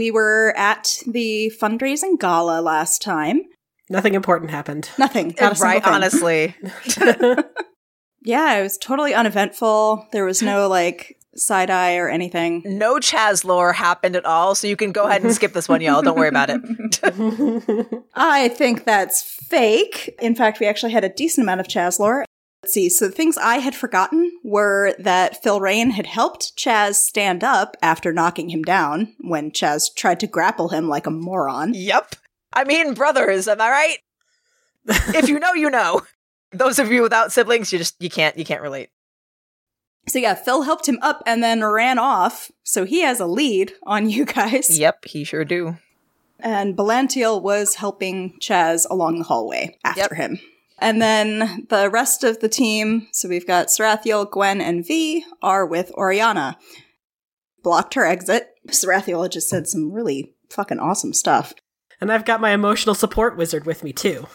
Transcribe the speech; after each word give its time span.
We 0.00 0.10
were 0.10 0.54
at 0.56 0.96
the 1.06 1.52
fundraising 1.60 2.18
gala 2.18 2.62
last 2.62 3.02
time. 3.02 3.42
Nothing 3.90 4.14
important 4.14 4.50
happened. 4.50 4.88
Nothing. 4.96 5.34
Not 5.38 5.58
a 5.58 5.62
right, 5.62 5.84
thing. 5.84 5.92
honestly. 5.92 6.56
Yeah, 8.22 8.56
it 8.56 8.62
was 8.62 8.78
totally 8.78 9.12
uneventful. 9.14 10.06
There 10.12 10.24
was 10.24 10.42
no 10.42 10.68
like 10.68 11.18
side 11.34 11.70
eye 11.70 11.96
or 11.96 12.08
anything. 12.08 12.62
No 12.64 12.96
Chaz 12.96 13.44
lore 13.44 13.72
happened 13.72 14.16
at 14.16 14.24
all, 14.24 14.54
so 14.54 14.66
you 14.66 14.76
can 14.76 14.92
go 14.92 15.04
ahead 15.04 15.22
and 15.22 15.32
skip 15.34 15.52
this 15.52 15.68
one, 15.68 15.80
y'all. 15.80 16.02
Don't 16.02 16.18
worry 16.18 16.28
about 16.28 16.50
it. 16.50 18.04
I 18.14 18.48
think 18.48 18.84
that's 18.84 19.22
fake. 19.22 20.14
In 20.20 20.34
fact, 20.34 20.60
we 20.60 20.66
actually 20.66 20.92
had 20.92 21.04
a 21.04 21.08
decent 21.08 21.44
amount 21.44 21.60
of 21.60 21.68
Chaz 21.68 21.98
lore. 21.98 22.24
Let's 22.62 22.74
see. 22.74 22.88
So 22.90 23.06
the 23.06 23.12
things 23.12 23.38
I 23.38 23.56
had 23.56 23.74
forgotten 23.74 24.32
were 24.44 24.94
that 24.98 25.42
Phil 25.42 25.60
Rain 25.60 25.90
had 25.90 26.06
helped 26.06 26.56
Chaz 26.58 26.94
stand 26.96 27.42
up 27.42 27.76
after 27.80 28.12
knocking 28.12 28.50
him 28.50 28.62
down 28.62 29.14
when 29.20 29.50
Chaz 29.50 29.94
tried 29.94 30.20
to 30.20 30.26
grapple 30.26 30.68
him 30.68 30.88
like 30.88 31.06
a 31.06 31.10
moron. 31.10 31.72
yep. 31.74 32.14
I 32.52 32.64
mean, 32.64 32.94
brothers, 32.94 33.46
am 33.48 33.60
I 33.60 33.70
right? 33.70 33.98
if 35.14 35.28
you 35.28 35.38
know, 35.38 35.54
you 35.54 35.70
know. 35.70 36.02
Those 36.52 36.78
of 36.80 36.90
you 36.90 37.00
without 37.02 37.32
siblings, 37.32 37.72
you 37.72 37.78
just 37.78 37.94
you 38.02 38.10
can't 38.10 38.36
you 38.36 38.44
can't 38.44 38.60
relate. 38.62 38.90
So 40.08 40.18
yeah, 40.18 40.34
Phil 40.34 40.62
helped 40.62 40.88
him 40.88 40.98
up 41.00 41.22
and 41.26 41.42
then 41.44 41.62
ran 41.62 41.98
off. 41.98 42.50
So 42.64 42.84
he 42.84 43.02
has 43.02 43.20
a 43.20 43.26
lead 43.26 43.72
on 43.84 44.10
you 44.10 44.24
guys. 44.24 44.76
Yep, 44.78 45.04
he 45.04 45.22
sure 45.22 45.44
do. 45.44 45.76
And 46.40 46.76
Belantiel 46.76 47.40
was 47.40 47.76
helping 47.76 48.36
Chaz 48.40 48.84
along 48.90 49.18
the 49.18 49.24
hallway 49.24 49.78
after 49.84 50.00
Yep. 50.00 50.12
him. 50.14 50.40
And 50.80 51.00
then 51.02 51.66
the 51.68 51.90
rest 51.90 52.24
of 52.24 52.40
the 52.40 52.48
team, 52.48 53.08
so 53.12 53.28
we've 53.28 53.46
got 53.46 53.66
Sarathiel, 53.68 54.30
Gwen, 54.30 54.60
and 54.60 54.86
V, 54.86 55.24
are 55.42 55.66
with 55.66 55.92
Oriana. 55.92 56.58
Blocked 57.62 57.94
her 57.94 58.06
exit. 58.06 58.48
Sarathiel 58.68 59.28
just 59.30 59.48
said 59.48 59.68
some 59.68 59.92
really 59.92 60.34
fucking 60.50 60.78
awesome 60.78 61.12
stuff. 61.12 61.52
and 62.00 62.10
I've 62.10 62.24
got 62.24 62.40
my 62.40 62.52
emotional 62.52 62.94
support 62.94 63.36
wizard 63.36 63.66
with 63.66 63.84
me 63.84 63.92
too. 63.92 64.26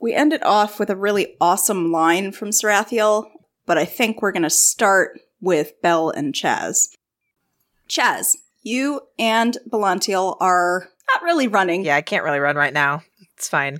We 0.00 0.14
ended 0.14 0.42
off 0.42 0.78
with 0.80 0.90
a 0.90 0.96
really 0.96 1.36
awesome 1.40 1.92
line 1.92 2.32
from 2.32 2.50
Sarathiel, 2.50 3.30
but 3.66 3.78
I 3.78 3.84
think 3.84 4.20
we're 4.20 4.32
going 4.32 4.42
to 4.42 4.50
start 4.50 5.18
with 5.40 5.80
Belle 5.82 6.10
and 6.10 6.34
Chaz. 6.34 6.88
Chaz, 7.88 8.36
you 8.62 9.00
and 9.18 9.56
Belantiel 9.68 10.36
are 10.40 10.88
not 11.12 11.22
really 11.22 11.48
running. 11.48 11.84
Yeah, 11.84 11.96
I 11.96 12.02
can't 12.02 12.24
really 12.24 12.40
run 12.40 12.56
right 12.56 12.72
now. 12.72 13.02
It's 13.36 13.48
fine. 13.48 13.78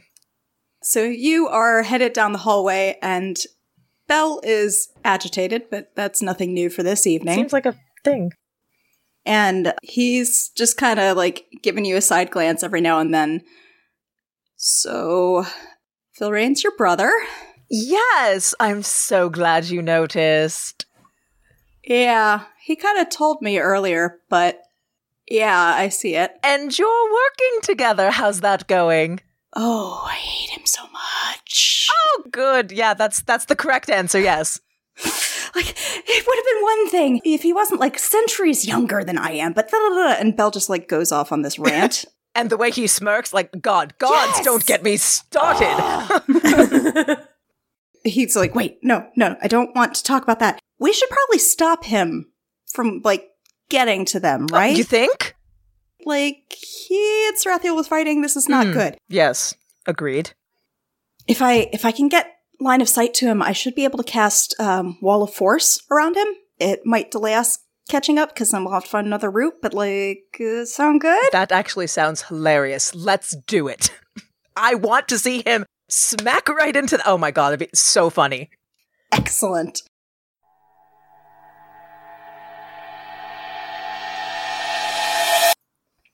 So 0.83 1.03
you 1.05 1.49
are 1.49 1.83
headed 1.83 2.13
down 2.13 2.33
the 2.33 2.39
hallway, 2.39 2.99
and 3.03 3.37
Belle 4.07 4.41
is 4.43 4.89
agitated, 5.05 5.65
but 5.71 5.91
that's 5.95 6.23
nothing 6.23 6.55
new 6.55 6.71
for 6.71 6.83
this 6.83 7.07
evening. 7.07 7.35
Seems 7.35 7.53
like 7.53 7.67
a 7.67 7.75
thing. 8.05 8.33
and 9.27 9.75
he's 9.83 10.51
just 10.51 10.77
kind 10.79 10.99
of 10.99 11.17
like 11.17 11.45
giving 11.63 11.85
you 11.85 11.97
a 11.97 12.01
side 12.01 12.31
glance 12.31 12.63
every 12.63 12.81
now 12.81 12.99
and 13.01 13.13
then. 13.13 13.43
So, 14.57 15.45
Phil 16.15 16.33
Rain's 16.33 16.65
your 16.65 16.77
brother. 16.77 17.13
Yes, 17.71 18.55
I'm 18.59 18.83
so 18.83 19.29
glad 19.29 19.67
you 19.67 19.83
noticed. 19.83 20.87
Yeah, 21.85 22.45
he 22.63 22.77
kind 22.77 22.99
of 22.99 23.09
told 23.11 23.43
me 23.43 23.59
earlier, 23.59 24.21
but 24.31 24.63
yeah, 25.29 25.75
I 25.77 25.91
see 25.91 26.17
it. 26.17 26.33
And 26.43 26.77
you're 26.79 27.13
working 27.13 27.61
together. 27.63 28.11
How's 28.11 28.41
that 28.41 28.67
going? 28.69 29.21
Oh, 29.55 30.05
I 30.07 30.15
hate 30.15 30.51
him 30.51 30.67
so 30.67 30.83
much. 30.93 31.89
Oh, 31.91 32.25
good. 32.31 32.71
Yeah, 32.73 32.95
that's 32.95 33.23
that's 33.23 33.47
the 33.47 33.57
correct 33.57 33.91
answer. 33.91 34.21
Yes. 34.21 34.61
Like, 35.55 35.75
it 35.75 36.27
would 36.27 36.37
have 36.37 36.45
been 36.45 36.63
one 36.63 36.89
thing 36.91 37.21
if 37.25 37.43
he 37.43 37.55
wasn't 37.55 37.81
like 37.81 37.99
centuries 37.99 38.67
younger 38.67 39.03
than 39.03 39.17
I 39.17 39.31
am, 39.33 39.55
but. 39.55 39.71
And 39.73 40.37
Bell 40.37 40.51
just 40.51 40.69
like 40.69 40.89
goes 40.89 41.11
off 41.11 41.33
on 41.33 41.41
this 41.41 41.59
rant. 41.59 42.05
And 42.35 42.51
the 42.51 42.59
way 42.59 42.71
he 42.71 42.87
smirks, 42.87 43.33
like 43.33 43.51
God, 43.61 43.97
gods, 43.99 44.33
Yes! 44.37 44.45
don't 44.45 44.65
get 44.67 44.83
me 44.83 44.99
started. 44.99 45.75
He's 48.05 48.37
like, 48.37 48.55
wait, 48.55 48.79
no, 48.83 49.09
no, 49.17 49.37
I 49.43 49.49
don't 49.49 49.75
want 49.75 49.95
to 49.95 50.03
talk 50.03 50.23
about 50.23 50.39
that. 50.41 50.61
We 50.79 50.93
should 50.93 51.09
probably 51.09 51.39
stop 51.39 51.85
him 51.85 52.31
from 52.71 53.01
like 53.03 53.27
getting 53.71 54.05
to 54.07 54.21
them, 54.21 54.47
oh, 54.53 54.57
right? 54.57 54.77
You 54.77 54.85
think? 54.85 55.35
Like 56.09 56.53
he 56.53 57.29
and 57.29 57.37
Sarathiel 57.37 57.77
was 57.77 57.87
fighting. 57.87 58.23
This 58.23 58.35
is 58.37 58.49
not 58.49 58.67
Hmm. 58.67 58.73
good. 58.73 58.97
Yes. 59.09 59.55
Agreed. 59.87 60.31
If 61.29 61.41
I 61.43 61.69
if 61.73 61.85
I 61.85 61.93
can 61.93 62.09
get 62.09 62.33
line 62.61 62.81
of 62.81 62.89
sight 62.89 63.15
to 63.15 63.27
him, 63.27 63.41
I 63.43 63.53
should 63.53 63.75
be 63.77 63.85
able 63.85 63.99
to 63.99 64.05
cast 64.05 64.55
um, 64.59 64.99
wall 65.01 65.23
of 65.23 65.33
force 65.33 65.81
around 65.91 66.17
him. 66.17 66.29
It 66.59 66.81
might 66.85 67.11
delay 67.13 67.35
us 67.35 67.59
catching 67.89 68.19
up 68.19 68.31
because 68.35 68.51
then 68.51 68.65
we'll 68.65 68.75
have 68.75 68.85
to 68.85 68.91
find 68.91 69.07
another 69.07 69.31
route. 69.31 69.55
But 69.63 69.73
like, 69.75 70.25
uh, 70.41 70.65
sound 70.65 71.01
good? 71.03 71.29
That 71.33 71.53
actually 71.53 71.87
sounds 71.87 72.23
hilarious. 72.23 72.95
Let's 72.95 73.37
do 73.47 73.69
it. 73.69 73.91
I 74.57 74.75
want 74.75 75.07
to 75.09 75.19
see 75.19 75.43
him 75.47 75.65
smack 75.89 76.49
right 76.49 76.75
into 76.77 76.97
the- 76.97 77.09
Oh 77.09 77.17
my 77.17 77.31
god, 77.31 77.53
it'd 77.53 77.61
be 77.71 77.77
so 77.77 78.11
funny. 78.11 78.51
Excellent. 79.13 79.83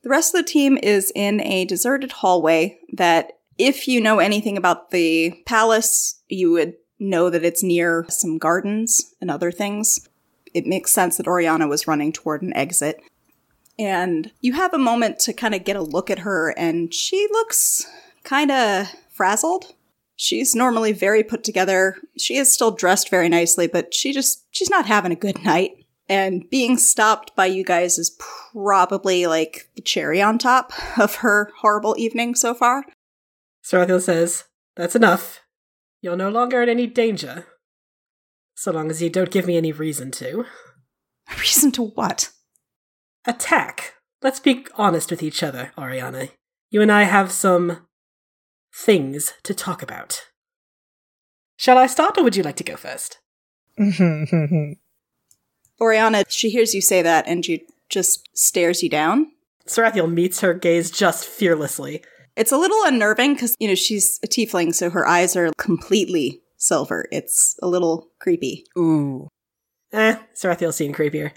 The 0.04 0.10
rest 0.10 0.34
of 0.34 0.44
the 0.44 0.48
team 0.48 0.78
is 0.82 1.10
in 1.14 1.40
a 1.40 1.64
deserted 1.64 2.12
hallway 2.12 2.78
that, 2.92 3.38
if 3.56 3.88
you 3.88 4.00
know 4.00 4.18
anything 4.18 4.58
about 4.58 4.90
the 4.90 5.42
palace, 5.46 6.20
you 6.28 6.50
would 6.52 6.74
know 6.98 7.30
that 7.30 7.44
it's 7.44 7.62
near 7.62 8.04
some 8.10 8.36
gardens 8.36 9.14
and 9.20 9.30
other 9.30 9.50
things. 9.50 10.06
It 10.52 10.66
makes 10.66 10.92
sense 10.92 11.16
that 11.16 11.26
Oriana 11.26 11.68
was 11.68 11.88
running 11.88 12.12
toward 12.12 12.42
an 12.42 12.54
exit. 12.54 13.00
And 13.78 14.30
you 14.40 14.52
have 14.52 14.74
a 14.74 14.78
moment 14.78 15.20
to 15.20 15.32
kind 15.32 15.54
of 15.54 15.64
get 15.64 15.76
a 15.76 15.82
look 15.82 16.10
at 16.10 16.20
her, 16.20 16.52
and 16.58 16.92
she 16.92 17.26
looks 17.30 17.86
kind 18.24 18.50
of 18.50 18.88
frazzled. 19.10 19.72
She's 20.16 20.54
normally 20.54 20.92
very 20.92 21.24
put 21.24 21.44
together. 21.44 21.96
She 22.18 22.36
is 22.36 22.52
still 22.52 22.72
dressed 22.72 23.08
very 23.08 23.30
nicely, 23.30 23.68
but 23.68 23.94
she 23.94 24.12
just, 24.12 24.44
she's 24.50 24.70
not 24.70 24.84
having 24.84 25.12
a 25.12 25.16
good 25.16 25.42
night. 25.42 25.83
And 26.08 26.48
being 26.50 26.76
stopped 26.76 27.34
by 27.34 27.46
you 27.46 27.64
guys 27.64 27.98
is 27.98 28.16
probably 28.52 29.26
like 29.26 29.70
the 29.74 29.82
cherry 29.82 30.20
on 30.20 30.38
top 30.38 30.72
of 30.98 31.16
her 31.16 31.50
horrible 31.60 31.94
evening 31.98 32.34
so 32.34 32.54
far. 32.54 32.84
Sarathiel 33.64 34.02
says, 34.02 34.44
That's 34.76 34.94
enough. 34.94 35.40
You're 36.02 36.16
no 36.16 36.28
longer 36.28 36.62
in 36.62 36.68
any 36.68 36.86
danger. 36.86 37.46
So 38.54 38.70
long 38.70 38.90
as 38.90 39.00
you 39.00 39.08
don't 39.08 39.30
give 39.30 39.46
me 39.46 39.56
any 39.56 39.72
reason 39.72 40.10
to. 40.12 40.44
A 41.30 41.36
reason 41.40 41.72
to 41.72 41.82
what? 41.82 42.30
Attack. 43.26 43.94
Let's 44.22 44.40
be 44.40 44.66
honest 44.76 45.10
with 45.10 45.22
each 45.22 45.42
other, 45.42 45.72
Oriana. 45.78 46.28
You 46.70 46.82
and 46.82 46.92
I 46.92 47.04
have 47.04 47.32
some 47.32 47.86
things 48.74 49.32
to 49.44 49.54
talk 49.54 49.82
about. 49.82 50.28
Shall 51.56 51.78
I 51.78 51.86
start, 51.86 52.18
or 52.18 52.24
would 52.24 52.36
you 52.36 52.42
like 52.42 52.56
to 52.56 52.64
go 52.64 52.76
first? 52.76 53.18
Oriana, 55.80 56.24
she 56.28 56.50
hears 56.50 56.74
you 56.74 56.80
say 56.80 57.02
that 57.02 57.26
and 57.26 57.44
she 57.44 57.66
just 57.88 58.28
stares 58.36 58.82
you 58.82 58.88
down. 58.88 59.32
Sarathiel 59.66 60.12
meets 60.12 60.40
her 60.40 60.54
gaze 60.54 60.90
just 60.90 61.26
fearlessly. 61.26 62.02
It's 62.36 62.52
a 62.52 62.58
little 62.58 62.82
unnerving 62.84 63.34
because, 63.34 63.56
you 63.58 63.68
know, 63.68 63.74
she's 63.74 64.18
a 64.22 64.26
tiefling, 64.26 64.74
so 64.74 64.90
her 64.90 65.06
eyes 65.06 65.36
are 65.36 65.52
completely 65.56 66.42
silver. 66.56 67.06
It's 67.12 67.56
a 67.62 67.68
little 67.68 68.10
creepy. 68.18 68.66
Ooh. 68.76 69.28
Eh, 69.92 70.16
Sarathiel's 70.34 70.76
seen 70.76 70.92
creepier. 70.92 71.30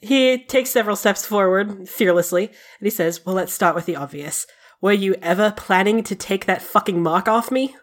He 0.00 0.38
takes 0.38 0.70
several 0.70 0.96
steps 0.96 1.24
forward, 1.26 1.88
fearlessly, 1.88 2.46
and 2.46 2.86
he 2.86 2.90
says, 2.90 3.24
Well, 3.24 3.34
let's 3.34 3.52
start 3.52 3.74
with 3.74 3.86
the 3.86 3.96
obvious. 3.96 4.46
Were 4.80 4.92
you 4.92 5.16
ever 5.20 5.52
planning 5.56 6.04
to 6.04 6.14
take 6.14 6.46
that 6.46 6.62
fucking 6.62 7.02
mark 7.02 7.26
off 7.28 7.50
me? 7.50 7.74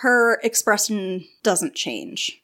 Her 0.00 0.40
expression 0.42 1.26
doesn't 1.42 1.74
change. 1.74 2.42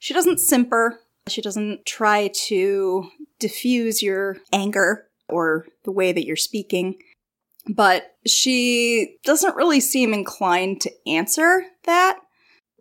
She 0.00 0.12
doesn't 0.12 0.40
simper. 0.40 1.00
She 1.28 1.40
doesn't 1.42 1.86
try 1.86 2.28
to 2.46 3.08
diffuse 3.38 4.02
your 4.02 4.38
anger 4.52 5.06
or 5.28 5.66
the 5.84 5.92
way 5.92 6.12
that 6.12 6.24
you're 6.24 6.36
speaking. 6.36 6.96
But 7.68 8.14
she 8.26 9.18
doesn't 9.24 9.56
really 9.56 9.80
seem 9.80 10.14
inclined 10.14 10.80
to 10.82 10.90
answer 11.06 11.64
that. 11.84 12.18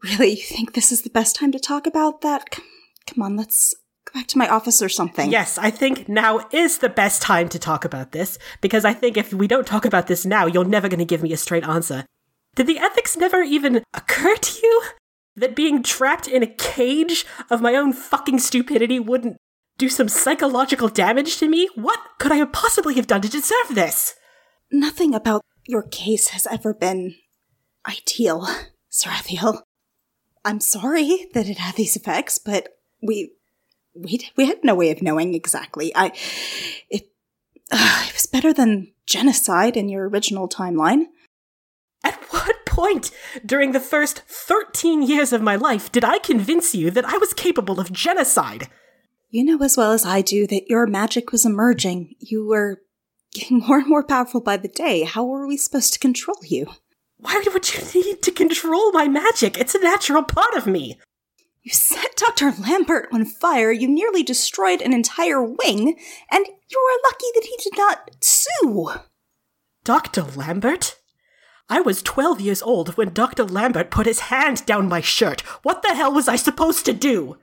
Really, 0.03 0.31
you 0.31 0.44
think 0.44 0.73
this 0.73 0.91
is 0.91 1.01
the 1.01 1.09
best 1.09 1.35
time 1.35 1.51
to 1.51 1.59
talk 1.59 1.85
about 1.88 2.21
that? 2.21 2.55
C- 2.55 2.63
Come 3.07 3.23
on, 3.23 3.35
let's 3.35 3.75
go 4.05 4.19
back 4.19 4.27
to 4.27 4.38
my 4.38 4.47
office 4.47 4.81
or 4.81 4.89
something. 4.89 5.31
Yes, 5.31 5.57
I 5.57 5.71
think 5.71 6.07
now 6.07 6.47
is 6.51 6.77
the 6.77 6.89
best 6.89 7.21
time 7.21 7.49
to 7.49 7.59
talk 7.59 7.83
about 7.83 8.11
this, 8.11 8.38
because 8.61 8.85
I 8.85 8.94
think 8.94 9.17
if 9.17 9.33
we 9.33 9.47
don't 9.47 9.67
talk 9.67 9.85
about 9.85 10.07
this 10.07 10.25
now, 10.25 10.45
you're 10.45 10.63
never 10.63 10.88
going 10.88 10.99
to 10.99 11.05
give 11.05 11.23
me 11.23 11.33
a 11.33 11.38
straight 11.38 11.63
answer. 11.63 12.05
Did 12.55 12.67
the 12.67 12.79
ethics 12.79 13.17
never 13.17 13.41
even 13.41 13.83
occur 13.94 14.35
to 14.35 14.59
you? 14.61 14.83
That 15.38 15.56
being 15.56 15.84
trapped 15.84 16.28
in 16.28 16.44
a 16.44 16.48
cage 16.48 17.25
of 17.50 17.62
my 17.62 17.75
own 17.75 17.94
fucking 17.94 18.39
stupidity 18.39 19.00
wouldn't 19.00 19.38
do 19.78 19.88
some 19.88 20.10
psychological 20.10 20.89
damage 20.89 21.38
to 21.38 21.48
me? 21.48 21.69
What 21.75 22.00
could 22.19 22.31
I 22.31 22.44
possibly 22.45 22.95
have 22.95 23.07
done 23.07 23.22
to 23.22 23.30
deserve 23.30 23.69
this? 23.69 24.16
Nothing 24.72 25.13
about 25.13 25.44
your 25.66 25.84
case 25.84 26.30
has 26.30 26.48
ever 26.48 26.74
been 26.74 27.16
ideal, 27.88 28.48
Sarathiel. 28.92 29.62
I'm 30.44 30.60
sorry 30.60 31.28
that 31.34 31.48
it 31.48 31.60
had 31.60 31.75
these 31.75 31.95
effects, 31.95 32.40
but 32.40 32.69
we 33.01 33.33
we 33.94 34.19
we 34.36 34.48
had 34.48 34.63
no 34.63 34.75
way 34.75 34.92
of 34.92 35.01
knowing 35.01 35.33
exactly. 35.33 35.92
I 35.95 36.12
it 36.90 37.12
Ugh, 37.72 38.06
it 38.10 38.13
was 38.13 38.25
better 38.25 38.54
than 38.54 38.94
genocide 39.06 39.78
in 39.78 39.90
your 39.90 40.07
original 40.10 40.48
timeline. 40.48 41.06
At 42.04 42.22
what 42.30 42.56
point 42.77 43.09
during 43.44 43.71
the 43.71 43.79
first 43.79 44.19
13 44.27 45.01
years 45.01 45.33
of 45.33 45.41
my 45.41 45.56
life 45.56 45.91
did 45.91 46.03
I 46.03 46.19
convince 46.19 46.75
you 46.75 46.91
that 46.91 47.06
I 47.06 47.18
was 47.18 47.33
capable 47.33 47.79
of 47.79 47.91
genocide? 47.91 48.69
You 49.29 49.44
know 49.44 49.65
as 49.65 49.75
well 49.75 49.94
as 49.94 50.06
I 50.06 50.21
do 50.21 50.45
that 50.45 50.69
your 50.69 50.85
magic 50.85 51.31
was 51.31 51.44
emerging. 51.44 52.13
You 52.19 52.47
were 52.47 52.83
getting 53.33 53.59
more 53.59 53.79
and 53.79 53.88
more 53.88 54.03
powerful 54.03 54.41
by 54.41 54.57
the 54.57 54.68
day. 54.68 55.03
How 55.03 55.25
were 55.25 55.47
we 55.47 55.57
supposed 55.57 55.94
to 55.94 56.00
control 56.00 56.38
you? 56.44 56.68
Why 57.18 57.44
would 57.51 57.74
you 57.74 57.81
need 57.95 58.21
to 58.21 58.31
control 58.31 58.91
my 58.91 59.07
magic? 59.07 59.57
It's 59.57 59.73
a 59.73 59.81
natural 59.81 60.21
part 60.21 60.53
of 60.56 60.68
me. 60.68 61.00
You 61.63 61.71
set 61.73 62.15
Dr. 62.15 62.53
Lambert 62.62 63.09
on 63.12 63.25
fire, 63.25 63.71
you 63.71 63.88
nearly 63.88 64.21
destroyed 64.21 64.81
an 64.81 64.94
entire 64.94 65.41
wing, 65.41 66.00
and 66.31 66.45
you 66.69 66.80
were 66.85 67.09
lucky 67.09 67.25
that 67.33 67.44
he 67.44 67.57
did 67.57 67.75
not 67.75 68.12
sue. 68.21 68.91
Dr. 69.83 70.21
Lambert? 70.23 70.97
I 71.69 71.81
was 71.81 72.02
12 72.02 72.40
years 72.40 72.62
old 72.62 72.96
when 72.96 73.14
Dr. 73.14 73.44
Lambert 73.44 73.92
put 73.92 74.06
his 74.06 74.22
hand 74.22 74.66
down 74.66 74.88
my 74.88 75.02
shirt. 75.02 75.42
What 75.64 75.81
the 75.81 75.94
hell 75.94 76.14
was 76.14 76.28
I 76.28 76.38
supposed 76.38 76.86
to 76.86 76.94
do? 76.94 77.38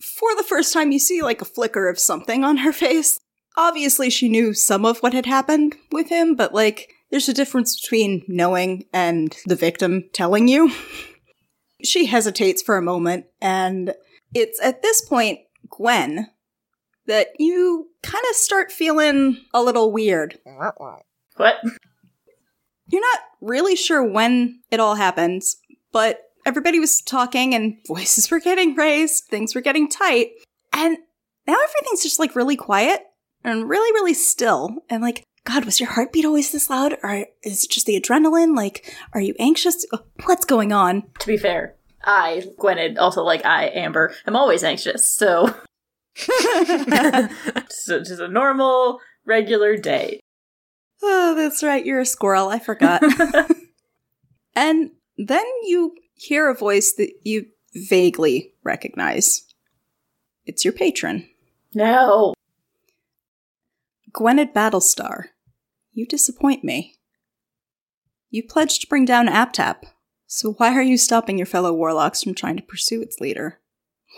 For 0.00 0.34
the 0.34 0.42
first 0.42 0.72
time, 0.72 0.90
you 0.90 0.98
see 0.98 1.22
like 1.22 1.40
a 1.40 1.46
flicker 1.46 1.88
of 1.88 1.98
something 1.98 2.44
on 2.44 2.58
her 2.58 2.72
face. 2.72 3.20
Obviously, 3.56 4.10
she 4.10 4.28
knew 4.28 4.54
some 4.54 4.84
of 4.84 4.98
what 4.98 5.12
had 5.12 5.26
happened 5.26 5.76
with 5.92 6.08
him, 6.08 6.34
but 6.34 6.52
like, 6.52 6.92
there's 7.10 7.28
a 7.28 7.34
difference 7.34 7.80
between 7.80 8.22
knowing 8.28 8.84
and 8.92 9.36
the 9.46 9.56
victim 9.56 10.04
telling 10.12 10.48
you. 10.48 10.72
she 11.84 12.06
hesitates 12.06 12.62
for 12.62 12.76
a 12.76 12.82
moment, 12.82 13.26
and 13.40 13.94
it's 14.34 14.60
at 14.60 14.82
this 14.82 15.00
point, 15.00 15.40
Gwen, 15.70 16.28
that 17.06 17.28
you 17.38 17.88
kind 18.02 18.24
of 18.30 18.36
start 18.36 18.70
feeling 18.70 19.38
a 19.54 19.62
little 19.62 19.92
weird. 19.92 20.38
What? 21.36 21.56
You're 22.88 23.02
not 23.02 23.20
really 23.40 23.76
sure 23.76 24.02
when 24.02 24.60
it 24.70 24.80
all 24.80 24.94
happens, 24.94 25.56
but 25.92 26.20
everybody 26.46 26.80
was 26.80 27.00
talking 27.00 27.54
and 27.54 27.76
voices 27.86 28.30
were 28.30 28.40
getting 28.40 28.74
raised, 28.74 29.24
things 29.24 29.54
were 29.54 29.60
getting 29.60 29.88
tight, 29.88 30.30
and 30.72 30.98
now 31.46 31.56
everything's 31.62 32.02
just 32.02 32.18
like 32.18 32.36
really 32.36 32.56
quiet 32.56 33.02
and 33.44 33.68
really, 33.68 33.92
really 33.92 34.14
still. 34.14 34.76
And 34.88 35.02
like, 35.02 35.24
God, 35.44 35.64
was 35.64 35.80
your 35.80 35.90
heartbeat 35.90 36.24
always 36.24 36.52
this 36.52 36.68
loud? 36.68 36.96
Or 37.02 37.26
is 37.42 37.64
it 37.64 37.70
just 37.70 37.86
the 37.86 37.98
adrenaline? 37.98 38.56
Like, 38.56 38.94
are 39.14 39.20
you 39.20 39.34
anxious? 39.38 39.86
Oh, 39.92 40.04
what's 40.24 40.44
going 40.44 40.72
on? 40.72 41.04
To 41.20 41.26
be 41.26 41.36
fair, 41.36 41.76
I, 42.04 42.42
Gwynedd, 42.58 42.98
also 42.98 43.22
like 43.22 43.44
I, 43.44 43.68
Amber, 43.68 44.14
am 44.26 44.36
always 44.36 44.62
anxious, 44.62 45.10
so. 45.10 45.46
just, 46.14 47.88
a, 47.88 48.00
just 48.00 48.20
a 48.20 48.28
normal, 48.28 49.00
regular 49.24 49.76
day. 49.76 50.20
Oh, 51.02 51.34
that's 51.34 51.62
right. 51.62 51.84
You're 51.84 52.00
a 52.00 52.06
squirrel. 52.06 52.48
I 52.48 52.58
forgot. 52.58 53.02
and 54.54 54.90
then 55.16 55.44
you 55.64 55.94
hear 56.14 56.48
a 56.48 56.54
voice 56.54 56.92
that 56.94 57.12
you 57.24 57.46
vaguely 57.74 58.54
recognize. 58.64 59.46
It's 60.46 60.64
your 60.64 60.72
patron. 60.72 61.28
No. 61.74 62.34
Gwynedd 64.12 64.54
Battlestar, 64.54 65.24
you 65.92 66.06
disappoint 66.06 66.64
me. 66.64 66.96
You 68.30 68.42
pledged 68.42 68.80
to 68.80 68.86
bring 68.86 69.04
down 69.04 69.26
ApTap, 69.26 69.84
so 70.26 70.52
why 70.52 70.74
are 70.74 70.82
you 70.82 70.96
stopping 70.96 71.38
your 71.38 71.46
fellow 71.46 71.72
warlocks 71.72 72.22
from 72.22 72.34
trying 72.34 72.56
to 72.56 72.62
pursue 72.62 73.00
its 73.00 73.20
leader? 73.20 73.60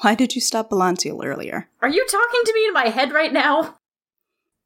Why 0.03 0.15
did 0.15 0.35
you 0.35 0.41
stop 0.41 0.71
Belantiel 0.71 1.25
earlier? 1.25 1.69
Are 1.83 1.89
you 1.89 2.07
talking 2.07 2.41
to 2.45 2.55
me 2.55 2.67
in 2.69 2.73
my 2.73 2.89
head 2.89 3.13
right 3.13 3.33
now? 3.33 3.80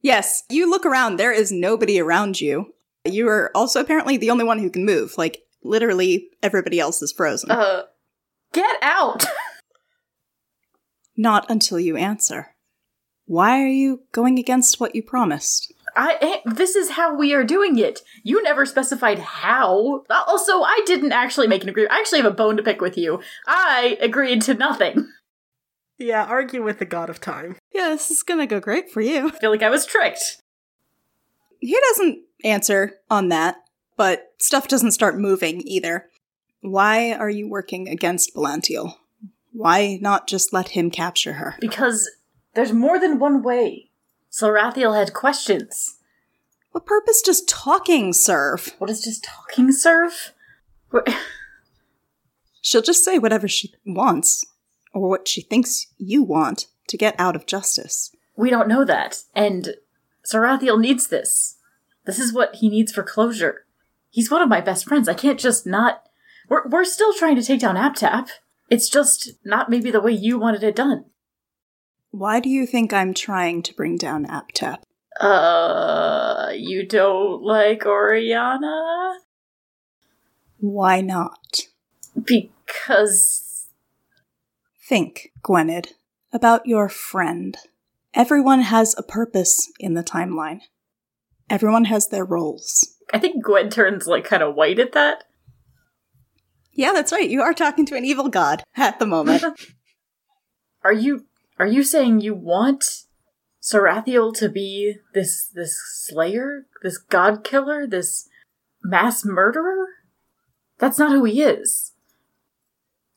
Yes, 0.05 0.43
you 0.51 0.69
look 0.69 0.85
around, 0.85 1.17
there 1.17 1.33
is 1.33 1.51
nobody 1.51 1.99
around 1.99 2.39
you. 2.39 2.75
You 3.07 3.27
are 3.27 3.51
also 3.55 3.81
apparently 3.81 4.19
the 4.19 4.29
only 4.29 4.45
one 4.45 4.59
who 4.59 4.69
can 4.69 4.85
move. 4.85 5.15
Like, 5.17 5.45
literally, 5.63 6.29
everybody 6.43 6.79
else 6.79 7.01
is 7.01 7.11
frozen. 7.11 7.51
Uh, 7.51 7.85
get 8.53 8.77
out! 8.83 9.25
Not 11.17 11.51
until 11.51 11.81
you 11.81 11.97
answer. 11.97 12.55
Why 13.25 13.63
are 13.63 13.67
you 13.67 14.03
going 14.13 14.39
against 14.39 14.79
what 14.79 14.95
you 14.95 15.03
promised? 15.03 15.73
I 15.97 16.19
eh, 16.21 16.51
this 16.53 16.77
is 16.77 16.91
how 16.91 17.17
we 17.17 17.33
are 17.33 17.45
doing 17.45 17.79
it. 17.79 18.03
You 18.23 18.43
never 18.43 18.67
specified 18.67 19.21
how. 19.21 20.05
Also, 20.11 20.61
I 20.61 20.83
didn't 20.85 21.13
actually 21.13 21.47
make 21.47 21.63
an 21.63 21.71
agreement. 21.71 21.95
I 21.95 22.01
actually 22.01 22.21
have 22.21 22.31
a 22.31 22.37
bone 22.37 22.59
to 22.59 22.63
pick 22.63 22.83
with 22.83 22.99
you. 22.99 23.23
I 23.47 23.97
agreed 24.03 24.43
to 24.43 24.53
nothing. 24.53 25.09
Yeah, 25.99 26.25
argue 26.25 26.63
with 26.63 26.79
the 26.79 26.85
god 26.85 27.09
of 27.11 27.21
time. 27.21 27.57
Yeah, 27.73 27.89
this 27.91 28.11
is 28.11 28.23
gonna 28.23 28.47
go 28.47 28.61
great 28.61 28.91
for 28.91 29.01
you. 29.01 29.29
I 29.29 29.31
feel 29.31 29.51
like 29.51 29.63
I 29.63 29.71
was 29.71 29.87
tricked. 29.87 30.39
He 31.61 31.79
doesn't 31.91 32.21
answer 32.45 32.97
on 33.11 33.29
that, 33.29 33.57
but 33.97 34.33
stuff 34.39 34.69
doesn't 34.69 34.91
start 34.93 35.19
moving 35.19 35.63
either. 35.67 36.09
Why 36.61 37.13
are 37.13 37.31
you 37.31 37.49
working 37.49 37.89
against 37.89 38.35
Belantiel? 38.35 38.95
Why 39.53 39.99
not 40.01 40.27
just 40.27 40.53
let 40.53 40.71
him 40.71 40.91
capture 40.91 41.35
her? 41.35 41.55
Because 41.61 42.11
there's 42.55 42.73
more 42.73 42.99
than 42.99 43.19
one 43.19 43.43
way. 43.43 43.91
Sarathiel 44.33 44.99
had 44.99 45.15
questions. 45.15 45.99
What 46.73 46.87
purpose 46.87 47.23
does 47.23 47.43
talking 47.45 48.13
serve? 48.13 48.75
What 48.79 48.89
does 48.89 49.05
just 49.05 49.23
talking 49.25 49.71
serve? 49.71 50.33
What- 50.91 51.09
She'll 52.61 52.83
just 52.83 53.05
say 53.05 53.19
whatever 53.19 53.47
she 53.47 53.73
wants, 53.87 54.45
or 54.95 55.09
what 55.09 55.29
she 55.29 55.43
thinks 55.43 55.89
you 55.99 56.23
want, 56.23 56.67
to 56.89 56.97
get 56.97 57.15
out 57.19 57.37
of 57.37 57.47
justice. 57.47 58.15
We 58.37 58.51
don't 58.51 58.69
know 58.69 58.85
that, 58.85 59.25
and 59.35 59.75
Sarathiel 60.25 60.81
needs 60.81 61.09
this. 61.09 61.57
This 62.05 62.19
is 62.19 62.33
what 62.33 62.57
he 62.57 62.69
needs 62.69 62.93
for 62.93 63.03
closure. 63.03 63.67
He's 64.11 64.31
one 64.31 64.43
of 64.43 64.49
my 64.49 64.61
best 64.61 64.87
friends. 64.87 65.09
I 65.09 65.15
can't 65.15 65.41
just 65.41 65.67
not. 65.67 66.03
We're 66.49 66.69
we're 66.69 66.85
still 66.85 67.13
trying 67.15 67.37
to 67.37 67.43
take 67.43 67.61
down 67.61 67.77
ApTap. 67.77 68.29
It's 68.71 68.89
just 68.89 69.33
not 69.45 69.71
maybe 69.71 69.91
the 69.91 70.01
way 70.01 70.13
you 70.13 70.39
wanted 70.39 70.63
it 70.63 70.77
done. 70.77 71.07
Why 72.11 72.39
do 72.41 72.49
you 72.49 72.67
think 72.67 72.93
I'm 72.93 73.13
trying 73.13 73.63
to 73.63 73.75
bring 73.75 73.97
down 73.97 74.27
ApTap? 74.27 74.79
Uh, 75.21 76.53
you 76.55 76.87
don't 76.87 77.43
like 77.43 77.87
Oriana 77.87 79.19
Why 80.59 81.01
not? 81.01 81.69
because 82.23 83.44
Think, 84.87 85.33
Gwynedd, 85.43 85.95
about 86.33 86.67
your 86.67 86.91
friend. 86.91 87.57
Everyone 88.13 88.61
has 88.61 88.95
a 88.99 89.03
purpose 89.03 89.73
in 89.81 89.95
the 89.95 90.05
timeline. 90.05 90.61
Everyone 91.49 91.87
has 91.87 92.09
their 92.09 92.25
roles. 92.25 92.95
I 93.13 93.19
think 93.19 93.43
Gwen 93.43 93.71
turns 93.71 94.07
like 94.07 94.25
kind 94.25 94.43
of 94.43 94.55
white 94.55 94.79
at 94.79 94.93
that. 94.93 95.25
Yeah, 96.73 96.93
that's 96.93 97.13
right. 97.13 97.29
You 97.29 97.41
are 97.41 97.55
talking 97.55 97.87
to 97.87 97.97
an 97.97 98.05
evil 98.05 98.29
god 98.29 98.63
at 98.77 98.99
the 98.99 99.07
moment. 99.07 99.45
Are 100.85 100.93
you 100.93 101.25
are 101.59 101.67
you 101.67 101.83
saying 101.83 102.21
you 102.21 102.35
want 102.35 103.05
Sarathiel 103.63 104.37
to 104.37 104.51
be 104.51 104.97
this 105.15 105.47
this 105.47 105.81
slayer, 105.95 106.67
this 106.83 106.99
god 106.99 107.43
killer, 107.43 107.87
this 107.87 108.29
mass 108.83 109.25
murderer? 109.25 109.87
That's 110.79 110.99
not 110.99 111.13
who 111.13 111.25
he 111.25 111.41
is. 111.41 111.93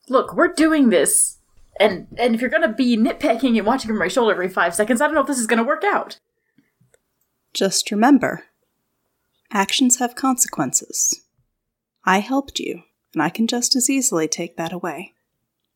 Look, 0.08 0.34
we're 0.34 0.54
doing 0.54 0.88
this, 0.88 1.37
and 1.80 2.06
and 2.18 2.34
if 2.34 2.40
you're 2.40 2.50
gonna 2.50 2.72
be 2.72 2.96
nitpicking 2.96 3.56
and 3.56 3.66
watching 3.66 3.88
from 3.88 3.98
my 3.98 4.08
shoulder 4.08 4.32
every 4.32 4.48
five 4.48 4.74
seconds, 4.74 5.00
I 5.00 5.06
don't 5.06 5.14
know 5.14 5.20
if 5.20 5.26
this 5.26 5.38
is 5.38 5.46
gonna 5.46 5.64
work 5.64 5.84
out. 5.84 6.18
Just 7.54 7.90
remember 7.90 8.44
actions 9.52 9.98
have 9.98 10.14
consequences. 10.14 11.22
I 12.04 12.18
helped 12.20 12.58
you, 12.58 12.82
and 13.14 13.22
I 13.22 13.28
can 13.28 13.46
just 13.46 13.76
as 13.76 13.90
easily 13.90 14.28
take 14.28 14.56
that 14.56 14.72
away. 14.72 15.14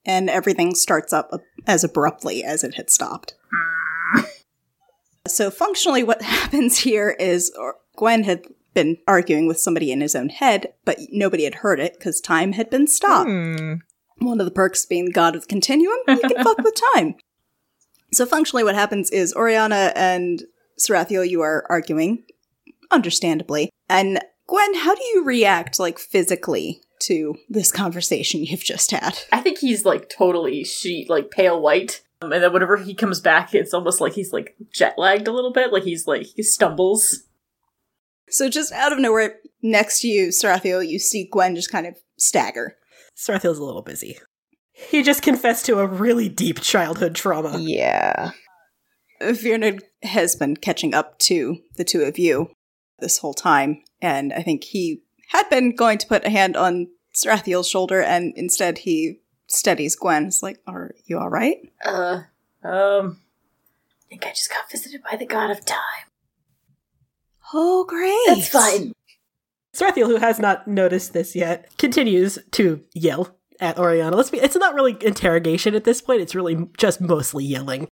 And 0.05 0.29
everything 0.29 0.75
starts 0.75 1.13
up 1.13 1.31
as 1.67 1.85
abruptly 1.85 2.43
as 2.43 2.65
it 2.65 2.75
had 2.75 2.91
stopped. 2.91 3.35
So, 5.29 5.51
functionally, 5.51 6.03
what 6.03 6.23
happens 6.23 6.79
here 6.79 7.11
is 7.19 7.53
Gwen 7.97 8.25
had 8.25 8.45
been 8.75 8.99
arguing 9.07 9.47
with 9.47 9.61
somebody 9.61 9.93
in 9.93 10.01
his 10.01 10.15
own 10.15 10.31
head, 10.31 10.73
but 10.85 10.99
nobody 11.11 11.45
had 11.45 11.57
heard 11.57 11.79
it 11.79 11.95
because 11.95 12.21
time 12.21 12.53
had 12.53 12.71
been 12.71 12.87
stopped. 12.87 13.29
Hmm. 13.29 13.75
One 14.25 14.41
of 14.41 14.47
the 14.47 14.53
perks 14.53 14.87
being 14.87 15.07
god 15.07 15.35
of 15.35 15.43
the 15.43 15.49
continuum, 15.49 15.99
you 16.09 16.21
can 16.21 16.45
fuck 16.45 16.59
with 16.59 16.75
time. 16.95 17.17
So 18.13 18.27
functionally 18.27 18.65
what 18.65 18.75
happens 18.75 19.11
is 19.11 19.35
Oriana 19.35 19.93
and 19.97 20.43
Sarathiel, 20.79 21.29
you 21.29 21.41
are 21.41 21.65
arguing, 21.69 22.25
understandably. 22.91 23.71
And 23.89 24.21
Gwen, 24.47 24.75
how 24.75 24.95
do 24.95 25.03
you 25.15 25.25
react, 25.25 25.79
like, 25.79 25.99
physically 25.99 26.83
to 27.03 27.37
this 27.49 27.73
conversation 27.73 28.45
you've 28.45 28.65
just 28.65 28.91
had? 28.91 29.19
I 29.33 29.41
think 29.41 29.59
he's 29.59 29.85
like 29.85 30.09
totally 30.09 30.65
sheet, 30.65 31.11
like 31.11 31.31
pale 31.31 31.61
white. 31.61 32.03
Um, 32.21 32.33
and 32.33 32.43
then 32.43 32.53
whenever 32.53 32.77
he 32.77 32.95
comes 32.95 33.21
back, 33.21 33.55
it's 33.55 33.75
almost 33.75 34.01
like 34.01 34.13
he's 34.13 34.33
like 34.33 34.57
jet 34.73 34.95
lagged 34.99 35.29
a 35.29 35.33
little 35.33 35.53
bit. 35.53 35.73
Like 35.73 35.83
he's 35.83 36.07
like 36.07 36.23
he 36.23 36.43
stumbles. 36.43 37.25
So 38.29 38.49
just 38.49 38.73
out 38.73 38.93
of 38.93 38.99
nowhere, 38.99 39.41
next 39.63 40.01
to 40.01 40.09
you, 40.09 40.29
Sarathiel, 40.29 40.87
you 40.87 40.99
see 40.99 41.29
Gwen 41.31 41.57
just 41.57 41.71
kind 41.71 41.87
of 41.87 41.97
stagger. 42.17 42.77
Sarathiel's 43.17 43.59
a 43.59 43.65
little 43.65 43.83
busy. 43.83 44.19
He 44.73 45.03
just 45.03 45.23
confessed 45.23 45.67
to 45.67 45.79
a 45.79 45.87
really 45.87 46.29
deep 46.29 46.61
childhood 46.61 47.15
trauma. 47.15 47.59
Yeah. 47.59 48.31
Viernan 49.21 49.81
has 50.03 50.35
been 50.35 50.57
catching 50.57 50.95
up 50.95 51.19
to 51.21 51.59
the 51.77 51.85
two 51.85 52.03
of 52.03 52.19
you 52.19 52.51
this 52.99 53.19
whole 53.19 53.35
time, 53.35 53.83
and 54.01 54.33
I 54.33 54.43
think 54.43 54.65
he 54.65 55.03
had 55.29 55.49
been 55.49 55.75
going 55.75 55.99
to 55.99 56.07
put 56.07 56.27
a 56.27 56.31
hand 56.31 56.57
on 56.57 56.89
Sarathiel's 57.15 57.69
shoulder, 57.69 58.03
and 58.03 58.33
instead 58.37 58.79
he 58.79 59.21
steadies 59.47 59.97
Gwen. 59.97 60.27
It's 60.27 60.43
like, 60.43 60.59
are 60.67 60.93
you 61.05 61.19
all 61.19 61.29
right? 61.29 61.59
Uh, 61.85 62.23
um, 62.65 63.21
I 64.05 64.09
think 64.09 64.27
I 64.27 64.31
just 64.31 64.51
got 64.51 64.71
visited 64.71 65.03
by 65.09 65.17
the 65.17 65.27
god 65.27 65.51
of 65.51 65.65
time. 65.65 66.09
Oh, 67.55 67.85
great. 67.85 68.19
That's 68.27 68.49
fine. 68.49 68.93
Sarathiel, 69.75 70.07
who 70.07 70.17
has 70.17 70.39
not 70.39 70.69
noticed 70.69 71.13
this 71.13 71.35
yet, 71.35 71.77
continues 71.79 72.39
to 72.53 72.83
yell 72.95 73.37
at 73.59 73.79
Oriana. 73.79 74.17
Let's 74.17 74.31
be, 74.31 74.39
it's 74.39 74.57
not 74.57 74.75
really 74.75 74.97
interrogation 75.01 75.75
at 75.75 75.85
this 75.85 76.03
point, 76.03 76.21
it's 76.21 76.35
really 76.35 76.69
just 76.77 77.01
mostly 77.01 77.45
yelling. 77.45 77.89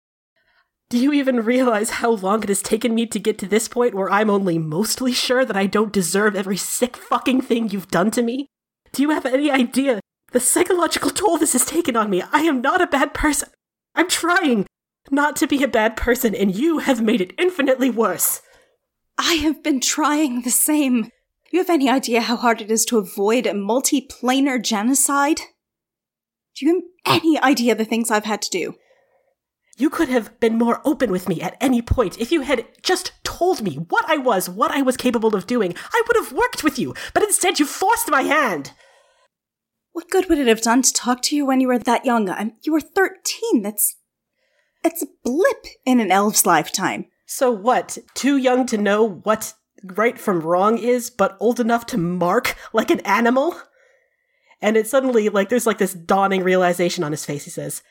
Do 0.90 0.98
you 0.98 1.14
even 1.14 1.46
realize 1.46 1.92
how 1.92 2.12
long 2.12 2.42
it 2.42 2.50
has 2.50 2.64
taken 2.64 2.96
me 2.96 3.06
to 3.06 3.20
get 3.20 3.38
to 3.40 3.48
this 3.48 3.68
point 3.68 3.94
where 3.94 4.12
I'm 4.12 4.30
only 4.30 4.58
mostly 4.58 5.14
sure 5.14 5.46
that 5.46 5.56
I 5.56 5.68
don't 5.68 5.94
deserve 5.94 6.36
every 6.36 6.58
sick 6.58 6.98
fucking 6.98 7.42
thing 7.42 7.70
you've 7.70 7.92
done 7.92 8.10
to 8.12 8.24
me? 8.24 8.48
Do 8.92 9.04
you 9.04 9.12
have 9.12 9.26
any 9.28 9.52
idea 9.52 10.00
the 10.32 10.40
psychological 10.40 11.12
toll 11.12 11.38
this 11.38 11.54
has 11.54 11.64
taken 11.64 11.96
on 11.96 12.10
me? 12.10 12.24
I 12.34 12.42
am 12.42 12.62
not 12.62 12.82
a 12.82 12.88
bad 12.88 13.14
person. 13.14 13.50
I'm 13.94 14.10
trying 14.10 14.66
not 15.12 15.36
to 15.38 15.48
be 15.48 15.64
a 15.64 15.68
bad 15.68 15.96
person, 15.96 16.34
and 16.34 16.56
you 16.56 16.80
have 16.80 17.02
made 17.02 17.22
it 17.22 17.34
infinitely 17.38 17.92
worse. 17.92 18.42
I 19.18 19.36
have 19.36 19.62
been 19.62 19.80
trying 19.80 20.42
the 20.42 20.50
same. 20.50 21.10
You 21.52 21.60
have 21.60 21.70
any 21.70 21.90
idea 21.90 22.22
how 22.22 22.36
hard 22.36 22.62
it 22.62 22.70
is 22.70 22.86
to 22.86 22.98
avoid 22.98 23.48
a 23.48 23.54
multi-planar 23.54 24.64
genocide? 24.64 25.42
Do 26.56 26.66
you 26.66 26.90
have 27.06 27.22
any 27.22 27.40
idea 27.40 27.74
the 27.74 27.86
things 27.86 28.12
I've 28.12 28.26
had 28.26 28.42
to 28.44 28.50
do? 28.50 28.76
You 29.78 29.90
could 29.90 30.10
have 30.10 30.38
been 30.40 30.58
more 30.58 30.82
open 30.84 31.10
with 31.10 31.30
me 31.30 31.42
at 31.42 31.56
any 31.62 31.82
point. 31.82 32.20
If 32.20 32.32
you 32.32 32.42
had 32.42 32.68
just 32.84 33.14
told 33.24 33.62
me 33.62 33.76
what 33.76 34.06
I 34.10 34.18
was, 34.18 34.50
what 34.50 34.72
I 34.72 34.82
was 34.82 34.98
capable 34.98 35.36
of 35.36 35.48
doing, 35.48 35.74
I 35.94 36.04
would 36.08 36.18
have 36.18 36.34
worked 36.34 36.64
with 36.64 36.78
you. 36.78 36.94
But 37.14 37.24
instead, 37.24 37.60
you 37.60 37.66
forced 37.66 38.12
my 38.12 38.24
hand. 38.24 38.74
What 39.94 40.10
good 40.10 40.30
would 40.30 40.38
it 40.38 40.48
have 40.48 40.62
done 40.62 40.82
to 40.82 40.94
talk 40.94 41.22
to 41.24 41.36
you 41.36 41.46
when 41.46 41.62
you 41.62 41.70
were 41.70 41.80
that 41.80 42.06
young? 42.06 42.30
I'm, 42.30 42.54
you 42.62 42.74
were 42.74 42.82
13. 42.82 43.62
That's. 43.62 43.96
It's 44.84 45.02
a 45.02 45.08
blip 45.24 45.66
in 45.86 46.00
an 46.00 46.12
elf's 46.12 46.46
lifetime. 46.46 47.06
So 47.26 47.50
what? 47.50 47.98
Too 48.14 48.38
young 48.38 48.66
to 48.68 48.78
know 48.78 49.04
what 49.04 49.54
right 49.84 50.20
from 50.20 50.42
wrong 50.42 50.78
is, 50.78 51.10
but 51.10 51.38
old 51.40 51.60
enough 51.60 51.86
to 51.88 51.98
mark 51.98 52.56
like 52.74 52.92
an 52.92 53.00
animal? 53.02 53.60
And 54.62 54.76
it 54.76 54.88
suddenly, 54.88 55.30
like, 55.30 55.50
there's 55.50 55.66
like 55.66 55.78
this 55.78 55.94
dawning 55.94 56.44
realization 56.44 57.04
on 57.04 57.12
his 57.12 57.26
face. 57.26 57.46
He 57.46 57.50
says, 57.50 57.82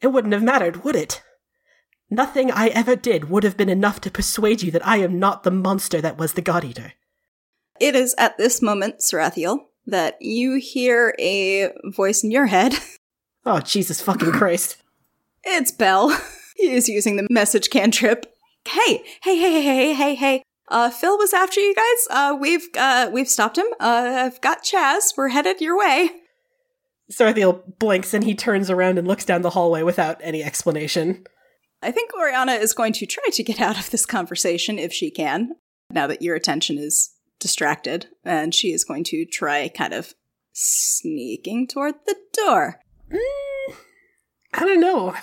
It 0.00 0.08
wouldn't 0.08 0.34
have 0.34 0.42
mattered, 0.42 0.84
would 0.84 0.96
it? 0.96 1.22
Nothing 2.10 2.50
I 2.50 2.68
ever 2.68 2.94
did 2.94 3.28
would 3.30 3.42
have 3.42 3.56
been 3.56 3.68
enough 3.68 4.00
to 4.02 4.10
persuade 4.10 4.62
you 4.62 4.70
that 4.70 4.86
I 4.86 4.98
am 4.98 5.18
not 5.18 5.42
the 5.42 5.50
monster 5.50 6.00
that 6.00 6.18
was 6.18 6.34
the 6.34 6.42
God 6.42 6.64
Eater. 6.64 6.92
It 7.80 7.96
is 7.96 8.14
at 8.18 8.38
this 8.38 8.62
moment, 8.62 8.98
Sarathiel, 9.00 9.58
that 9.86 10.20
you 10.20 10.60
hear 10.60 11.14
a 11.18 11.72
voice 11.84 12.22
in 12.22 12.30
your 12.30 12.46
head. 12.46 12.74
Oh, 13.46 13.60
Jesus 13.60 14.00
fucking 14.00 14.32
Christ. 14.32 14.78
It's 15.42 15.70
Bell. 15.70 16.18
He 16.56 16.70
is 16.72 16.88
using 16.88 17.16
the 17.16 17.26
message 17.28 17.68
cantrip. 17.68 18.24
Hey, 18.66 19.02
hey, 19.22 19.36
hey, 19.36 19.60
hey, 19.60 19.62
hey, 19.62 19.92
hey, 19.92 20.14
hey. 20.14 20.42
Uh, 20.68 20.90
Phil 20.90 21.18
was 21.18 21.32
after 21.32 21.60
you 21.60 21.74
guys. 21.74 22.08
Uh, 22.10 22.36
we've, 22.38 22.68
uh, 22.76 23.10
we've 23.12 23.28
stopped 23.28 23.58
him. 23.58 23.66
Uh, 23.78 24.26
I've 24.26 24.40
got 24.40 24.64
Chaz. 24.64 25.16
We're 25.16 25.28
headed 25.28 25.60
your 25.60 25.78
way. 25.78 26.10
Sarathiel 27.12 27.78
blinks 27.78 28.14
and 28.14 28.24
he 28.24 28.34
turns 28.34 28.70
around 28.70 28.98
and 28.98 29.06
looks 29.06 29.24
down 29.24 29.42
the 29.42 29.50
hallway 29.50 29.82
without 29.82 30.18
any 30.22 30.42
explanation. 30.42 31.24
I 31.82 31.90
think 31.90 32.14
Oriana 32.14 32.52
is 32.52 32.72
going 32.72 32.94
to 32.94 33.06
try 33.06 33.24
to 33.30 33.42
get 33.42 33.60
out 33.60 33.78
of 33.78 33.90
this 33.90 34.06
conversation 34.06 34.78
if 34.78 34.92
she 34.92 35.10
can, 35.10 35.50
now 35.90 36.06
that 36.06 36.22
your 36.22 36.34
attention 36.34 36.78
is 36.78 37.10
distracted, 37.38 38.06
and 38.24 38.54
she 38.54 38.72
is 38.72 38.84
going 38.84 39.04
to 39.04 39.26
try 39.26 39.68
kind 39.68 39.92
of 39.92 40.14
sneaking 40.54 41.66
toward 41.66 41.94
the 42.06 42.16
door. 42.32 42.80
Mm, 43.12 43.74
I 44.54 44.60
don't 44.60 44.80
know. 44.80 45.14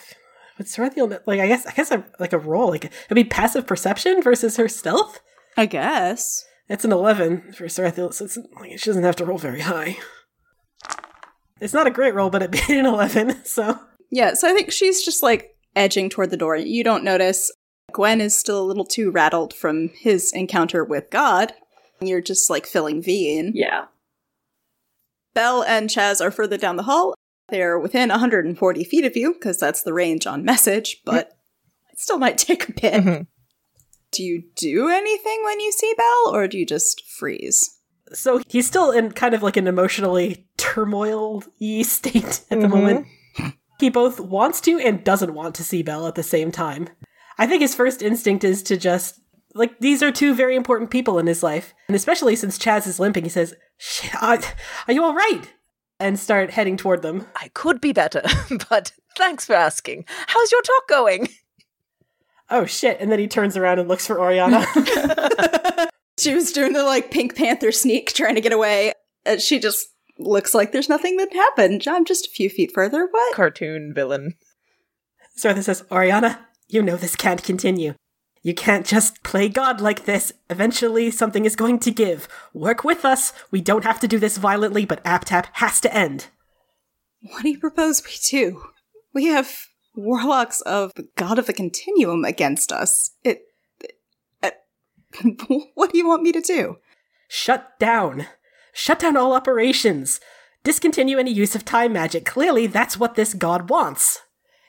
With 0.59 0.67
Sarathiel, 0.67 1.19
like 1.25 1.39
I 1.39 1.47
guess 1.47 1.65
I 1.65 1.71
guess 1.71 1.89
a, 1.89 2.05
like 2.19 2.33
a 2.33 2.37
roll, 2.37 2.69
like 2.69 2.85
it'd 2.85 3.15
be 3.15 3.23
passive 3.23 3.65
perception 3.65 4.21
versus 4.21 4.57
her 4.57 4.67
stealth. 4.67 5.19
I 5.57 5.65
guess. 5.65 6.45
It's 6.69 6.85
an 6.85 6.91
eleven 6.91 7.51
for 7.53 7.65
Sarathiel, 7.65 8.13
so 8.13 8.25
it's, 8.25 8.37
like, 8.59 8.79
she 8.79 8.89
doesn't 8.89 9.03
have 9.03 9.15
to 9.17 9.25
roll 9.25 9.37
very 9.37 9.61
high. 9.61 9.97
It's 11.59 11.73
not 11.73 11.87
a 11.87 11.91
great 11.91 12.15
roll, 12.15 12.29
but 12.29 12.41
it 12.41 12.51
beat 12.51 12.69
an 12.69 12.85
eleven, 12.85 13.43
so 13.45 13.77
Yeah, 14.09 14.33
so 14.33 14.49
I 14.49 14.53
think 14.53 14.71
she's 14.71 15.03
just 15.03 15.21
like 15.21 15.55
edging 15.75 16.09
toward 16.09 16.29
the 16.31 16.37
door. 16.37 16.55
You 16.55 16.83
don't 16.83 17.03
notice. 17.03 17.51
Gwen 17.93 18.21
is 18.21 18.37
still 18.37 18.61
a 18.61 18.65
little 18.65 18.85
too 18.85 19.11
rattled 19.11 19.53
from 19.53 19.89
his 19.89 20.31
encounter 20.33 20.83
with 20.83 21.09
God. 21.09 21.53
You're 21.99 22.21
just 22.21 22.49
like 22.49 22.65
filling 22.65 23.01
V 23.01 23.37
in. 23.37 23.51
Yeah. 23.53 23.85
Belle 25.33 25.63
and 25.63 25.89
Chaz 25.89 26.19
are 26.23 26.31
further 26.31 26.57
down 26.57 26.77
the 26.77 26.83
hall. 26.83 27.13
They're 27.49 27.77
within 27.77 28.09
140 28.09 28.83
feet 28.85 29.05
of 29.05 29.15
you, 29.17 29.33
because 29.33 29.59
that's 29.59 29.83
the 29.83 29.93
range 29.93 30.25
on 30.25 30.45
message, 30.45 31.01
but 31.05 31.33
it 31.91 31.99
still 31.99 32.17
might 32.17 32.37
take 32.37 32.69
a 32.69 32.71
bit. 32.73 32.93
Mhm. 33.03 33.27
Do 34.11 34.23
you 34.23 34.43
do 34.55 34.89
anything 34.89 35.41
when 35.43 35.59
you 35.59 35.71
see 35.71 35.93
Belle, 35.97 36.35
or 36.35 36.47
do 36.47 36.57
you 36.57 36.65
just 36.65 37.03
freeze? 37.09 37.77
so 38.13 38.41
he's 38.49 38.67
still 38.67 38.91
in 38.91 39.09
kind 39.13 39.33
of 39.33 39.41
like 39.41 39.55
an 39.55 39.67
emotionally 39.67 40.45
turmoil-y 40.57 41.81
state 41.83 42.41
at 42.51 42.59
the 42.59 42.67
Mhm. 42.67 42.69
moment. 42.69 43.07
He 43.79 43.89
both 43.89 44.19
wants 44.19 44.59
to 44.61 44.77
and 44.79 45.01
doesn't 45.03 45.33
want 45.33 45.55
to 45.55 45.63
see 45.63 45.81
Belle 45.81 46.05
at 46.07 46.15
the 46.15 46.23
same 46.23 46.51
time. 46.51 46.89
I 47.37 47.47
think 47.47 47.61
his 47.61 47.73
first 47.73 48.01
instinct 48.01 48.43
is 48.43 48.61
to 48.63 48.75
just 48.77 49.19
like 49.55 49.79
these 49.79 50.03
are 50.03 50.11
two 50.11 50.33
very 50.35 50.55
important 50.55 50.91
people 50.91 51.19
in 51.19 51.27
his 51.27 51.41
life, 51.41 51.73
and 51.87 51.95
especially 51.95 52.35
since 52.35 52.57
Chaz 52.57 52.85
is 52.85 52.99
limping, 52.99 53.23
he 53.23 53.29
says, 53.29 53.55
"Shit, 53.77 54.13
are 54.21 54.39
are 54.87 54.93
you 54.93 55.03
all 55.03 55.15
right?" 55.15 55.43
and 55.99 56.19
start 56.19 56.51
heading 56.51 56.77
toward 56.77 57.01
them. 57.03 57.27
I 57.35 57.47
could 57.49 57.79
be 57.79 57.93
better, 57.93 58.23
but 58.69 58.91
thanks 59.15 59.45
for 59.45 59.53
asking. 59.53 60.03
How's 60.27 60.51
your 60.51 60.61
talk 60.63 60.87
going? 60.89 61.29
Oh 62.51 62.65
shit! 62.65 62.99
And 62.99 63.11
then 63.11 63.17
he 63.19 63.27
turns 63.27 63.57
around 63.57 63.79
and 63.79 63.87
looks 63.87 64.05
for 64.05 64.19
Oriana. 64.19 64.65
She 66.21 66.35
was 66.35 66.51
doing 66.51 66.73
the 66.73 66.83
like 66.83 67.09
Pink 67.09 67.35
Panther 67.35 67.71
sneak, 67.71 68.13
trying 68.13 68.35
to 68.35 68.41
get 68.41 68.53
away. 68.53 68.93
And 69.25 69.41
she 69.41 69.59
just 69.59 69.87
looks 70.19 70.53
like 70.53 70.71
there's 70.71 70.89
nothing 70.89 71.17
that 71.17 71.33
happened. 71.33 71.87
I'm 71.87 72.05
just 72.05 72.27
a 72.27 72.29
few 72.29 72.47
feet 72.47 72.71
further. 72.75 73.07
What? 73.09 73.35
Cartoon 73.35 73.91
villain. 73.95 74.35
Sartha 75.35 75.63
says, 75.63 75.83
Oriana, 75.89 76.45
you 76.67 76.83
know 76.83 76.95
this 76.95 77.15
can't 77.15 77.41
continue. 77.41 77.95
You 78.43 78.53
can't 78.53 78.85
just 78.85 79.23
play 79.23 79.49
God 79.49 79.81
like 79.81 80.05
this. 80.05 80.31
Eventually, 80.47 81.09
something 81.09 81.45
is 81.45 81.55
going 81.55 81.79
to 81.79 81.91
give. 81.91 82.27
Work 82.53 82.83
with 82.83 83.03
us. 83.03 83.33
We 83.49 83.61
don't 83.61 83.83
have 83.83 83.99
to 84.01 84.07
do 84.07 84.19
this 84.19 84.37
violently, 84.37 84.85
but 84.85 85.03
ApTap 85.03 85.47
has 85.53 85.81
to 85.81 85.95
end. 85.95 86.27
What 87.21 87.41
do 87.41 87.49
you 87.49 87.59
propose 87.59 88.03
we 88.03 88.13
do? 88.29 88.61
We 89.11 89.25
have 89.25 89.65
warlocks 89.95 90.61
of 90.61 90.93
the 90.95 91.07
god 91.15 91.39
of 91.39 91.47
the 91.47 91.53
continuum 91.53 92.25
against 92.25 92.71
us. 92.71 93.11
It. 93.23 93.43
it 93.81 94.55
what 95.75 95.91
do 95.91 95.97
you 95.97 96.07
want 96.07 96.23
me 96.23 96.31
to 96.31 96.41
do? 96.41 96.77
Shut 97.27 97.79
down. 97.79 98.27
Shut 98.73 98.99
down 98.99 99.17
all 99.17 99.33
operations. 99.33 100.19
Discontinue 100.63 101.17
any 101.17 101.31
use 101.31 101.55
of 101.55 101.65
time 101.65 101.93
magic. 101.93 102.25
Clearly, 102.25 102.67
that's 102.67 102.97
what 102.97 103.15
this 103.15 103.33
god 103.33 103.69
wants. 103.69 104.19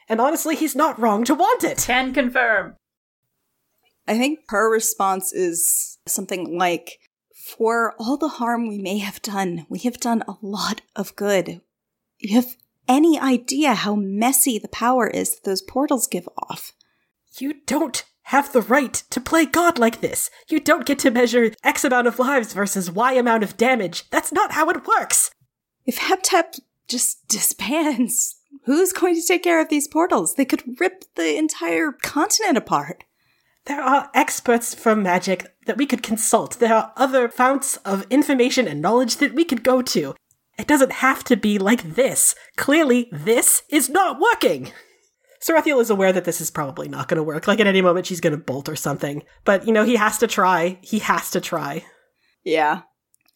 And 0.09 0.21
honestly, 0.21 0.57
he's 0.57 0.75
not 0.75 0.99
wrong 0.99 1.25
to 1.25 1.35
want 1.35 1.65
it. 1.65 1.79
Can 1.79 2.13
confirm. 2.13 2.77
I 4.07 4.19
think 4.19 4.41
her 4.49 4.71
response 4.71 5.33
is 5.33 5.99
something 6.07 6.59
like 6.59 6.99
For 7.35 7.95
all 7.99 8.17
the 8.17 8.29
harm 8.29 8.69
we 8.69 8.79
may 8.79 8.99
have 8.99 9.23
done, 9.23 9.67
we 9.69 9.81
have 9.81 9.99
done 9.99 10.23
a 10.27 10.35
lot 10.41 10.81
of 10.97 11.15
good. 11.17 11.61
You 12.19 12.37
have 12.37 12.57
any 12.89 13.19
idea 13.19 13.75
how 13.75 13.95
messy 13.95 14.59
the 14.59 14.69
power 14.69 15.09
is 15.09 15.35
that 15.35 15.45
those 15.45 15.63
portals 15.63 16.07
give 16.07 16.29
off? 16.37 16.73
You 17.39 17.55
don't 17.67 18.05
have 18.25 18.53
the 18.53 18.63
right 18.63 18.95
to 19.11 19.21
play 19.21 19.47
God 19.47 19.79
like 19.79 20.01
this. 20.01 20.31
You 20.49 20.61
don't 20.61 20.87
get 20.87 20.99
to 21.01 21.11
measure 21.11 21.53
X 21.65 21.85
amount 21.85 22.07
of 22.07 22.19
lives 22.19 22.53
versus 22.53 22.91
Y 22.91 23.13
amount 23.13 23.43
of 23.43 23.57
damage. 23.57 24.09
That's 24.11 24.33
not 24.33 24.53
how 24.53 24.69
it 24.71 24.87
works. 24.87 25.31
If 25.85 25.99
ApTap 25.99 26.61
just 26.89 27.27
disbands, 27.29 28.37
who's 28.65 28.93
going 28.93 29.15
to 29.17 29.27
take 29.27 29.43
care 29.43 29.61
of 29.61 29.69
these 29.69 29.89
portals? 29.89 30.35
They 30.35 30.45
could 30.45 30.81
rip 30.81 31.05
the 31.17 31.37
entire 31.37 31.93
continent 31.93 32.57
apart. 32.57 33.05
There 33.67 33.81
are 33.81 34.11
experts 34.13 34.75
from 34.75 35.03
magic 35.03 35.55
that 35.67 35.77
we 35.77 35.87
could 35.87 36.03
consult. 36.03 36.59
There 36.59 36.75
are 36.75 36.93
other 36.97 37.29
founts 37.29 37.77
of 37.79 38.07
information 38.11 38.67
and 38.67 38.83
knowledge 38.83 39.17
that 39.17 39.35
we 39.35 39.45
could 39.45 39.63
go 39.63 39.83
to. 39.83 40.15
It 40.59 40.67
doesn't 40.67 40.93
have 40.93 41.25
to 41.25 41.37
be 41.37 41.59
like 41.59 41.95
this. 41.95 42.35
Clearly, 42.57 43.09
this 43.11 43.63
is 43.69 43.89
not 43.89 44.21
working. 44.21 44.73
Sarathiel 45.41 45.81
is 45.81 45.91
aware 45.91 46.13
that 46.13 46.25
this 46.25 46.41
is 46.41 46.51
probably 46.51 46.89
not 46.89 47.09
going 47.09 47.17
to 47.17 47.23
work. 47.23 47.49
Like 47.49 47.59
at 47.59 47.67
any 47.67 47.83
moment, 47.83 48.07
she's 48.07 48.21
going 48.21 48.33
to 48.33 48.37
bolt 48.37 48.69
or 48.69 48.77
something. 48.77 49.23
But, 49.45 49.67
you 49.67 49.73
know, 49.73 49.85
he 49.85 49.97
has 49.97 50.19
to 50.19 50.27
try. 50.27 50.79
He 50.83 51.01
has 51.01 51.31
to 51.33 51.41
try. 51.41 51.85
Yeah. 52.45 52.83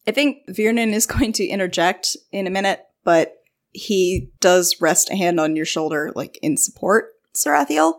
I 0.06 0.12
think 0.12 0.38
Viernan 0.48 0.94
is 0.94 1.06
going 1.06 1.32
to 1.34 1.46
interject 1.46 2.16
in 2.30 2.46
a 2.46 2.50
minute, 2.50 2.80
but 3.04 3.34
he 3.72 4.30
does 4.40 4.80
rest 4.80 5.10
a 5.10 5.16
hand 5.16 5.40
on 5.40 5.56
your 5.56 5.66
shoulder, 5.66 6.12
like 6.14 6.38
in 6.42 6.56
support, 6.56 7.08
Sarathiel. 7.34 7.94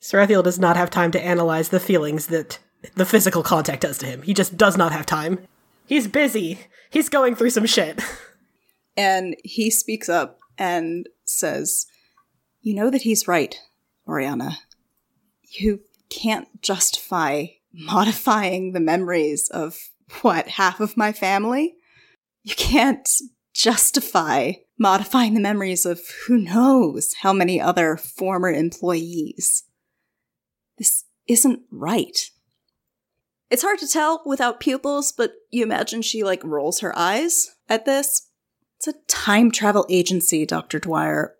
Sarathiel 0.00 0.42
does 0.42 0.58
not 0.58 0.76
have 0.76 0.90
time 0.90 1.10
to 1.10 1.22
analyze 1.22 1.68
the 1.68 1.78
feelings 1.78 2.28
that 2.28 2.58
the 2.94 3.04
physical 3.04 3.42
contact 3.42 3.82
does 3.82 3.98
to 3.98 4.06
him. 4.06 4.22
He 4.22 4.32
just 4.32 4.56
does 4.56 4.76
not 4.76 4.92
have 4.92 5.04
time. 5.04 5.46
He's 5.86 6.08
busy. 6.08 6.60
He's 6.88 7.10
going 7.10 7.34
through 7.34 7.50
some 7.50 7.66
shit. 7.66 8.00
And 8.96 9.36
he 9.44 9.70
speaks 9.70 10.08
up 10.08 10.38
and 10.58 11.08
says, 11.24 11.86
You 12.60 12.74
know 12.74 12.90
that 12.90 13.02
he's 13.02 13.28
right, 13.28 13.58
Oriana. 14.06 14.58
You 15.44 15.80
can't 16.08 16.48
justify 16.62 17.46
modifying 17.72 18.72
the 18.72 18.80
memories 18.80 19.48
of 19.48 19.78
what, 20.22 20.48
half 20.48 20.80
of 20.80 20.96
my 20.96 21.12
family? 21.12 21.76
You 22.42 22.54
can't 22.54 23.08
justify 23.54 24.52
modifying 24.78 25.34
the 25.34 25.40
memories 25.40 25.84
of 25.84 26.00
who 26.26 26.38
knows 26.38 27.14
how 27.20 27.32
many 27.32 27.60
other 27.60 27.96
former 27.96 28.50
employees. 28.50 29.64
This 30.78 31.04
isn't 31.28 31.60
right. 31.70 32.30
It's 33.50 33.62
hard 33.62 33.78
to 33.80 33.88
tell 33.88 34.22
without 34.24 34.60
pupils, 34.60 35.12
but 35.12 35.32
you 35.50 35.62
imagine 35.62 36.02
she 36.02 36.24
like 36.24 36.42
rolls 36.42 36.80
her 36.80 36.96
eyes 36.96 37.54
at 37.68 37.84
this. 37.84 38.29
It's 38.80 38.88
a 38.88 39.00
time 39.08 39.50
travel 39.50 39.84
agency, 39.90 40.46
Dr. 40.46 40.78
Dwyer. 40.78 41.34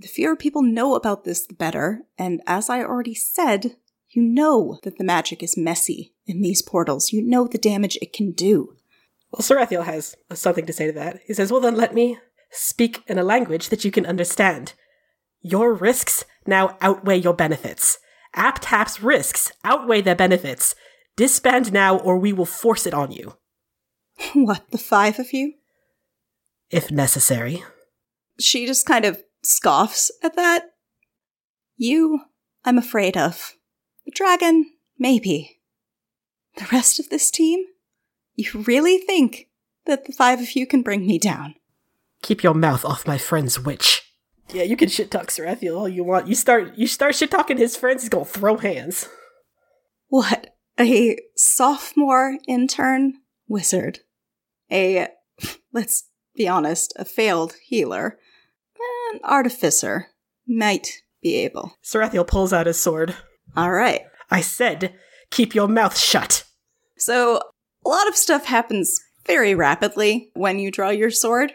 The 0.00 0.08
fewer 0.08 0.34
people 0.34 0.62
know 0.62 0.96
about 0.96 1.22
this, 1.22 1.46
the 1.46 1.54
better. 1.54 2.00
And 2.18 2.42
as 2.44 2.68
I 2.68 2.82
already 2.82 3.14
said, 3.14 3.76
you 4.08 4.20
know 4.20 4.80
that 4.82 4.98
the 4.98 5.04
magic 5.04 5.44
is 5.44 5.56
messy 5.56 6.12
in 6.26 6.42
these 6.42 6.60
portals. 6.60 7.12
You 7.12 7.22
know 7.22 7.46
the 7.46 7.56
damage 7.56 7.96
it 8.02 8.12
can 8.12 8.32
do. 8.32 8.74
Well, 9.30 9.42
Sarathiel 9.42 9.84
has 9.84 10.16
something 10.32 10.66
to 10.66 10.72
say 10.72 10.88
to 10.88 10.92
that. 10.94 11.20
He 11.24 11.34
says, 11.34 11.52
Well, 11.52 11.60
then 11.60 11.76
let 11.76 11.94
me 11.94 12.18
speak 12.50 13.04
in 13.06 13.16
a 13.16 13.22
language 13.22 13.68
that 13.68 13.84
you 13.84 13.92
can 13.92 14.04
understand. 14.04 14.74
Your 15.42 15.72
risks 15.72 16.24
now 16.48 16.76
outweigh 16.80 17.18
your 17.18 17.34
benefits. 17.34 17.98
APTAP's 18.34 19.00
risks 19.00 19.52
outweigh 19.62 20.00
their 20.00 20.16
benefits. 20.16 20.74
Disband 21.14 21.72
now, 21.72 21.96
or 21.96 22.18
we 22.18 22.32
will 22.32 22.44
force 22.44 22.86
it 22.86 22.94
on 22.94 23.12
you, 23.12 23.34
what, 24.34 24.68
the 24.72 24.78
five 24.78 25.20
of 25.20 25.32
you? 25.32 25.54
If 26.70 26.90
necessary. 26.90 27.64
She 28.38 28.66
just 28.66 28.86
kind 28.86 29.04
of 29.04 29.22
scoffs 29.42 30.10
at 30.22 30.36
that. 30.36 30.72
You, 31.76 32.20
I'm 32.64 32.78
afraid 32.78 33.16
of. 33.16 33.54
The 34.04 34.12
dragon, 34.12 34.72
maybe. 34.98 35.60
The 36.56 36.68
rest 36.72 36.98
of 36.98 37.08
this 37.08 37.30
team? 37.30 37.64
You 38.34 38.62
really 38.66 38.98
think 38.98 39.48
that 39.86 40.04
the 40.06 40.12
five 40.12 40.40
of 40.40 40.52
you 40.52 40.66
can 40.66 40.82
bring 40.82 41.06
me 41.06 41.18
down? 41.18 41.54
Keep 42.22 42.42
your 42.42 42.54
mouth 42.54 42.84
off 42.84 43.06
my 43.06 43.18
friend's 43.18 43.58
witch. 43.58 44.02
Yeah, 44.52 44.64
you 44.64 44.76
can 44.76 44.88
shit 44.88 45.10
talk 45.10 45.28
Sarathiel 45.28 45.76
all 45.76 45.88
you 45.88 46.04
want. 46.04 46.26
You 46.26 46.34
start 46.34 46.76
you 46.76 46.86
start 46.86 47.14
shit 47.14 47.30
talking 47.30 47.56
his 47.56 47.76
friends, 47.76 48.02
he's 48.02 48.08
gonna 48.08 48.24
throw 48.24 48.56
hands. 48.56 49.08
What? 50.08 50.56
A 50.78 51.16
sophomore 51.36 52.38
intern 52.48 53.14
wizard. 53.46 54.00
A, 54.72 55.08
let's 55.72 56.09
be 56.34 56.48
honest, 56.48 56.92
a 56.96 57.04
failed 57.04 57.54
healer. 57.62 58.18
An 59.12 59.20
artificer 59.24 60.08
might 60.46 61.02
be 61.22 61.36
able. 61.36 61.76
Sarathiel 61.84 62.26
pulls 62.26 62.52
out 62.52 62.66
his 62.66 62.78
sword. 62.78 63.14
All 63.56 63.70
right. 63.70 64.02
I 64.30 64.40
said, 64.40 64.94
keep 65.30 65.54
your 65.54 65.68
mouth 65.68 65.98
shut. 65.98 66.44
So, 66.96 67.40
a 67.84 67.88
lot 67.88 68.08
of 68.08 68.16
stuff 68.16 68.44
happens 68.44 69.00
very 69.26 69.54
rapidly 69.54 70.30
when 70.34 70.58
you 70.58 70.70
draw 70.70 70.90
your 70.90 71.10
sword. 71.10 71.54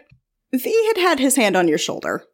V 0.52 0.86
had 0.88 1.00
had 1.00 1.18
his 1.18 1.36
hand 1.36 1.56
on 1.56 1.68
your 1.68 1.78
shoulder. 1.78 2.24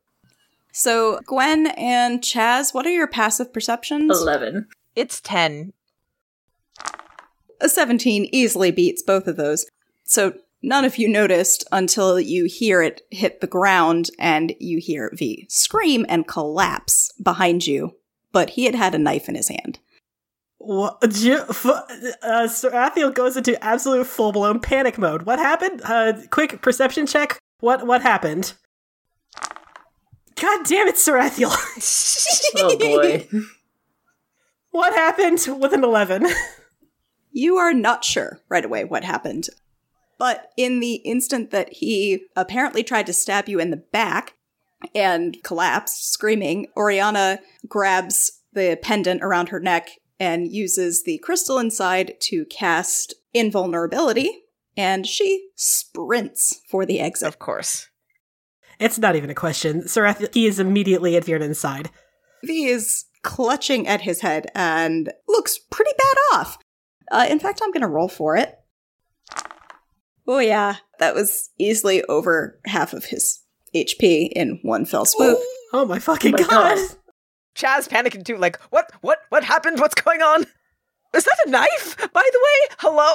So, 0.72 1.20
Gwen 1.26 1.68
and 1.76 2.20
Chaz, 2.20 2.72
what 2.72 2.87
are 2.87 2.92
your 2.92 3.07
passive 3.07 3.52
perceptions? 3.52 4.11
11. 4.11 4.68
It's 4.96 5.20
10. 5.20 5.72
A 7.61 7.68
17 7.68 8.28
easily 8.33 8.70
beats 8.70 9.02
both 9.02 9.26
of 9.26 9.37
those. 9.37 9.66
So, 10.05 10.35
none 10.62 10.85
of 10.85 10.96
you 10.98 11.09
noticed 11.09 11.64
until 11.72 12.18
you 12.20 12.44
hear 12.46 12.83
it 12.83 13.03
hit 13.11 13.40
the 13.40 13.46
ground 13.46 14.11
and 14.18 14.55
you 14.61 14.79
hear 14.79 15.11
V 15.14 15.46
scream 15.48 16.07
and 16.09 16.27
collapse 16.29 17.12
behind 17.22 17.66
you. 17.66 17.96
But 18.33 18.51
he 18.51 18.64
had 18.64 18.75
had 18.75 18.94
a 18.94 18.98
knife 18.98 19.29
in 19.29 19.35
his 19.35 19.48
hand. 19.48 19.79
What? 20.59 21.01
Ju- 21.11 21.44
f- 21.51 21.66
Uh, 21.66 22.46
Sarathiel 22.46 23.12
goes 23.12 23.37
into 23.37 23.62
absolute 23.62 24.07
full 24.07 24.33
blown 24.33 24.61
panic 24.61 24.96
mode. 24.96 25.22
What 25.22 25.38
happened? 25.38 25.83
Uh, 25.85 26.12
quick 26.31 26.62
perception 26.62 27.07
check. 27.07 27.38
What 27.61 27.87
what 27.87 28.03
happened? 28.03 28.55
God 30.40 30.64
damn 30.66 30.88
it, 30.88 30.96
Sarathiel! 30.96 31.53
Oh 32.57 32.77
boy. 32.79 33.27
what 34.70 34.92
happened 34.94 35.46
with 35.61 35.72
an 35.72 35.85
eleven? 35.85 36.27
You 37.33 37.57
are 37.57 37.72
not 37.75 38.05
sure 38.05 38.40
right 38.48 38.64
away 38.64 38.85
what 38.85 39.05
happened. 39.05 39.48
But 40.22 40.52
in 40.56 40.78
the 40.78 40.94
instant 41.04 41.50
that 41.50 41.72
he 41.72 42.26
apparently 42.37 42.85
tried 42.85 43.06
to 43.06 43.12
stab 43.12 43.48
you 43.48 43.58
in 43.58 43.72
the 43.72 43.76
back 43.76 44.35
and 44.94 45.37
collapsed, 45.42 46.12
screaming, 46.12 46.68
Oriana 46.76 47.40
grabs 47.66 48.30
the 48.52 48.78
pendant 48.80 49.20
around 49.24 49.48
her 49.48 49.58
neck 49.58 49.90
and 50.20 50.46
uses 50.46 51.02
the 51.02 51.18
crystal 51.24 51.58
inside 51.58 52.14
to 52.20 52.44
cast 52.44 53.14
invulnerability, 53.35 54.44
and 54.76 55.08
she 55.08 55.48
sprints 55.56 56.61
for 56.70 56.87
the 56.87 57.00
exit. 57.00 57.26
Of 57.26 57.40
course. 57.40 57.88
It's 58.78 59.00
not 59.00 59.16
even 59.16 59.28
a 59.28 59.35
question. 59.35 59.82
Sarathiel, 59.88 60.32
he 60.32 60.46
is 60.46 60.61
immediately 60.61 61.16
at 61.16 61.24
Viernan's 61.24 61.58
side. 61.58 61.90
V 62.44 62.66
is 62.66 63.06
clutching 63.24 63.88
at 63.88 64.02
his 64.02 64.20
head 64.20 64.46
and 64.54 65.12
looks 65.26 65.58
pretty 65.58 65.94
bad 65.98 66.38
off. 66.38 66.58
Uh, 67.11 67.26
in 67.28 67.40
fact, 67.40 67.58
I'm 67.61 67.72
going 67.72 67.80
to 67.80 67.88
roll 67.88 68.08
for 68.08 68.37
it. 68.37 68.56
Oh, 70.26 70.38
yeah. 70.38 70.76
That 70.98 71.14
was 71.14 71.50
easily 71.58 72.02
over 72.04 72.61
half 72.66 72.92
of 72.92 73.06
his 73.06 73.40
HP 73.74 74.30
in 74.35 74.61
one 74.62 74.85
fell 74.85 75.04
swoop. 75.04 75.38
Oh, 75.40 75.56
oh 75.72 75.85
my 75.85 75.98
fucking 75.98 76.35
Oh 76.35 76.38
my 76.38 76.44
god! 76.44 76.76
God. 76.76 76.96
Chaz 77.54 77.88
panicking 77.88 78.24
too, 78.24 78.37
like, 78.38 78.61
what, 78.70 78.90
what, 79.02 79.18
what 79.28 79.44
happened? 79.44 79.78
What's 79.80 80.00
going 80.00 80.22
on? 80.22 80.46
Is 81.14 81.24
that 81.24 81.37
a 81.46 81.50
knife, 81.50 81.96
by 82.12 82.28
the 82.32 82.40
way? 82.42 82.76
Hello? 82.78 83.14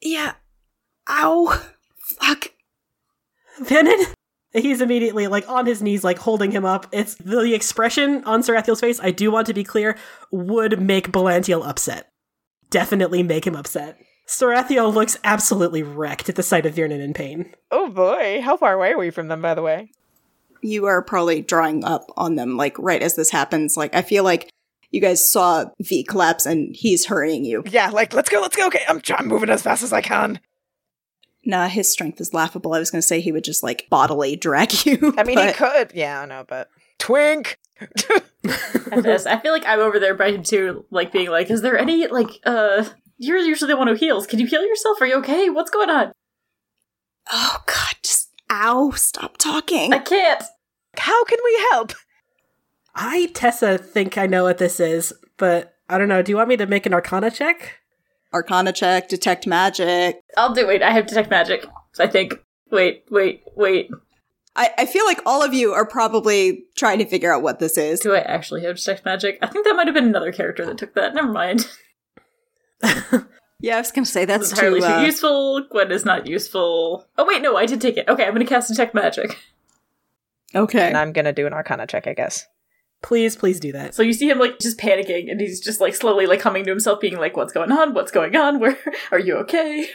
Yeah. 0.00 0.32
Ow. 1.08 1.62
Fuck. 2.20 2.48
Viernan? 3.60 3.98
He's 4.54 4.80
immediately 4.80 5.26
like 5.26 5.48
on 5.48 5.66
his 5.66 5.82
knees, 5.82 6.04
like 6.04 6.18
holding 6.18 6.50
him 6.50 6.64
up. 6.64 6.86
It's 6.90 7.16
the, 7.16 7.42
the 7.42 7.54
expression 7.54 8.24
on 8.24 8.42
Sarathiel's 8.42 8.80
face. 8.80 8.98
I 9.00 9.10
do 9.10 9.30
want 9.30 9.46
to 9.48 9.54
be 9.54 9.64
clear, 9.64 9.98
would 10.30 10.80
make 10.80 11.12
Belantiel 11.12 11.66
upset. 11.66 12.10
Definitely 12.70 13.22
make 13.22 13.46
him 13.46 13.54
upset. 13.56 13.98
Sarathiel 14.28 14.92
looks 14.92 15.16
absolutely 15.24 15.82
wrecked 15.82 16.28
at 16.28 16.36
the 16.36 16.42
sight 16.42 16.66
of 16.66 16.74
Viernan 16.74 17.00
in 17.00 17.14
pain. 17.14 17.54
Oh 17.70 17.88
boy, 17.88 18.42
how 18.42 18.56
far 18.56 18.74
away 18.74 18.92
are 18.92 18.98
we 18.98 19.10
from 19.10 19.28
them, 19.28 19.40
by 19.40 19.54
the 19.54 19.62
way? 19.62 19.90
You 20.60 20.84
are 20.84 21.02
probably 21.02 21.40
drawing 21.40 21.82
up 21.82 22.12
on 22.16 22.34
them, 22.34 22.56
like, 22.56 22.78
right 22.78 23.02
as 23.02 23.16
this 23.16 23.30
happens. 23.30 23.76
Like, 23.76 23.94
I 23.94 24.02
feel 24.02 24.24
like 24.24 24.50
you 24.90 25.00
guys 25.00 25.26
saw 25.26 25.66
V 25.80 26.04
collapse 26.04 26.44
and 26.44 26.74
he's 26.76 27.06
hurrying 27.06 27.44
you. 27.44 27.62
Yeah, 27.66 27.88
like, 27.90 28.12
let's 28.12 28.28
go, 28.28 28.40
let's 28.40 28.56
go. 28.56 28.66
Okay, 28.66 28.84
I'm, 28.88 29.00
I'm 29.16 29.28
moving 29.28 29.50
as 29.50 29.62
fast 29.62 29.82
as 29.82 29.92
I 29.92 30.02
can. 30.02 30.40
Nah, 31.44 31.68
his 31.68 31.90
strength 31.90 32.20
is 32.20 32.34
laughable. 32.34 32.74
I 32.74 32.80
was 32.80 32.90
going 32.90 33.00
to 33.00 33.06
say 33.06 33.20
he 33.20 33.32
would 33.32 33.44
just, 33.44 33.62
like, 33.62 33.86
bodily 33.88 34.36
drag 34.36 34.72
you. 34.84 35.14
I 35.16 35.24
mean, 35.24 35.38
he 35.38 35.52
could. 35.52 35.92
Yeah, 35.94 36.20
I 36.20 36.26
know, 36.26 36.44
but. 36.46 36.68
Twink! 36.98 37.58
At 37.80 39.26
I 39.26 39.38
feel 39.38 39.52
like 39.52 39.64
I'm 39.66 39.78
over 39.78 40.00
there 40.00 40.14
by 40.14 40.32
him 40.32 40.42
too, 40.42 40.84
like 40.90 41.12
being 41.12 41.30
like, 41.30 41.48
"Is 41.48 41.62
there 41.62 41.78
any 41.78 42.08
like 42.08 42.28
uh?" 42.44 42.84
You're 43.18 43.38
usually 43.38 43.68
the 43.72 43.76
one 43.76 43.88
who 43.88 43.94
heals. 43.94 44.26
Can 44.26 44.38
you 44.38 44.46
heal 44.46 44.64
yourself? 44.64 45.00
Are 45.00 45.06
you 45.06 45.16
okay? 45.16 45.50
What's 45.50 45.70
going 45.70 45.90
on? 45.90 46.12
Oh, 47.30 47.58
God. 47.66 47.96
Just, 48.02 48.30
ow. 48.50 48.92
Stop 48.92 49.36
talking. 49.36 49.92
I 49.92 49.98
can't. 49.98 50.42
How 50.96 51.24
can 51.24 51.38
we 51.44 51.66
help? 51.72 51.92
I, 52.94 53.26
Tessa, 53.34 53.78
think 53.78 54.18
I 54.18 54.26
know 54.26 54.44
what 54.44 54.58
this 54.58 54.80
is, 54.80 55.12
but 55.36 55.74
I 55.88 55.98
don't 55.98 56.08
know. 56.08 56.22
Do 56.22 56.32
you 56.32 56.36
want 56.36 56.48
me 56.48 56.56
to 56.56 56.66
make 56.66 56.86
an 56.86 56.94
arcana 56.94 57.30
check? 57.30 57.78
Arcana 58.32 58.72
check, 58.72 59.08
detect 59.08 59.46
magic. 59.46 60.20
I'll 60.36 60.52
do 60.52 60.68
it. 60.68 60.82
I 60.82 60.90
have 60.90 61.06
detect 61.06 61.30
magic. 61.30 61.64
I 61.98 62.06
think. 62.06 62.34
Wait, 62.70 63.04
wait, 63.10 63.42
wait. 63.56 63.90
I, 64.54 64.70
I 64.78 64.86
feel 64.86 65.06
like 65.06 65.20
all 65.24 65.42
of 65.42 65.54
you 65.54 65.72
are 65.72 65.86
probably 65.86 66.64
trying 66.76 66.98
to 66.98 67.06
figure 67.06 67.32
out 67.32 67.42
what 67.42 67.58
this 67.58 67.78
is. 67.78 68.00
Do 68.00 68.14
I 68.14 68.20
actually 68.20 68.64
have 68.64 68.76
detect 68.76 69.04
magic? 69.04 69.38
I 69.40 69.46
think 69.46 69.64
that 69.64 69.76
might 69.76 69.86
have 69.86 69.94
been 69.94 70.04
another 70.04 70.32
character 70.32 70.66
that 70.66 70.76
took 70.78 70.94
that. 70.94 71.14
Never 71.14 71.32
mind. 71.32 71.66
Yeah, 73.60 73.76
I 73.76 73.80
was 73.80 73.90
going 73.90 74.04
to 74.04 74.10
say 74.10 74.24
that's 74.24 74.50
That's 74.50 74.52
entirely 74.52 74.80
too, 74.80 74.86
too 74.86 74.92
uh, 74.92 75.02
useful. 75.02 75.62
Gwen 75.68 75.90
is 75.90 76.04
not 76.04 76.28
useful. 76.28 77.04
Oh 77.16 77.24
wait, 77.26 77.42
no, 77.42 77.56
I 77.56 77.66
did 77.66 77.80
take 77.80 77.96
it. 77.96 78.08
Okay, 78.08 78.24
I'm 78.24 78.32
gonna 78.32 78.46
cast 78.46 78.68
detect 78.68 78.94
magic. 78.94 79.36
Okay. 80.54 80.86
And 80.86 80.96
I'm 80.96 81.12
gonna 81.12 81.32
do 81.32 81.46
an 81.46 81.52
arcana 81.52 81.86
check, 81.86 82.06
I 82.06 82.14
guess. 82.14 82.46
Please, 83.02 83.36
please 83.36 83.58
do 83.58 83.72
that. 83.72 83.94
So 83.94 84.02
you 84.02 84.12
see 84.12 84.28
him 84.28 84.38
like 84.38 84.60
just 84.60 84.78
panicking, 84.78 85.30
and 85.30 85.40
he's 85.40 85.60
just 85.60 85.80
like 85.80 85.94
slowly 85.94 86.26
like 86.26 86.40
coming 86.40 86.64
to 86.64 86.70
himself, 86.70 87.00
being 87.00 87.16
like, 87.16 87.36
"What's 87.36 87.52
going 87.52 87.72
on? 87.72 87.94
What's 87.94 88.12
going 88.12 88.36
on? 88.36 88.60
Where 88.60 88.78
are 89.10 89.18
you 89.18 89.36
okay?" 89.38 89.88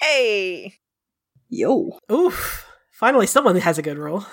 Hey! 0.00 0.74
Yo. 1.48 1.98
Oof. 2.12 2.66
Finally, 2.92 3.26
someone 3.26 3.56
has 3.56 3.78
a 3.78 3.82
good 3.82 3.98
roll. 3.98 4.24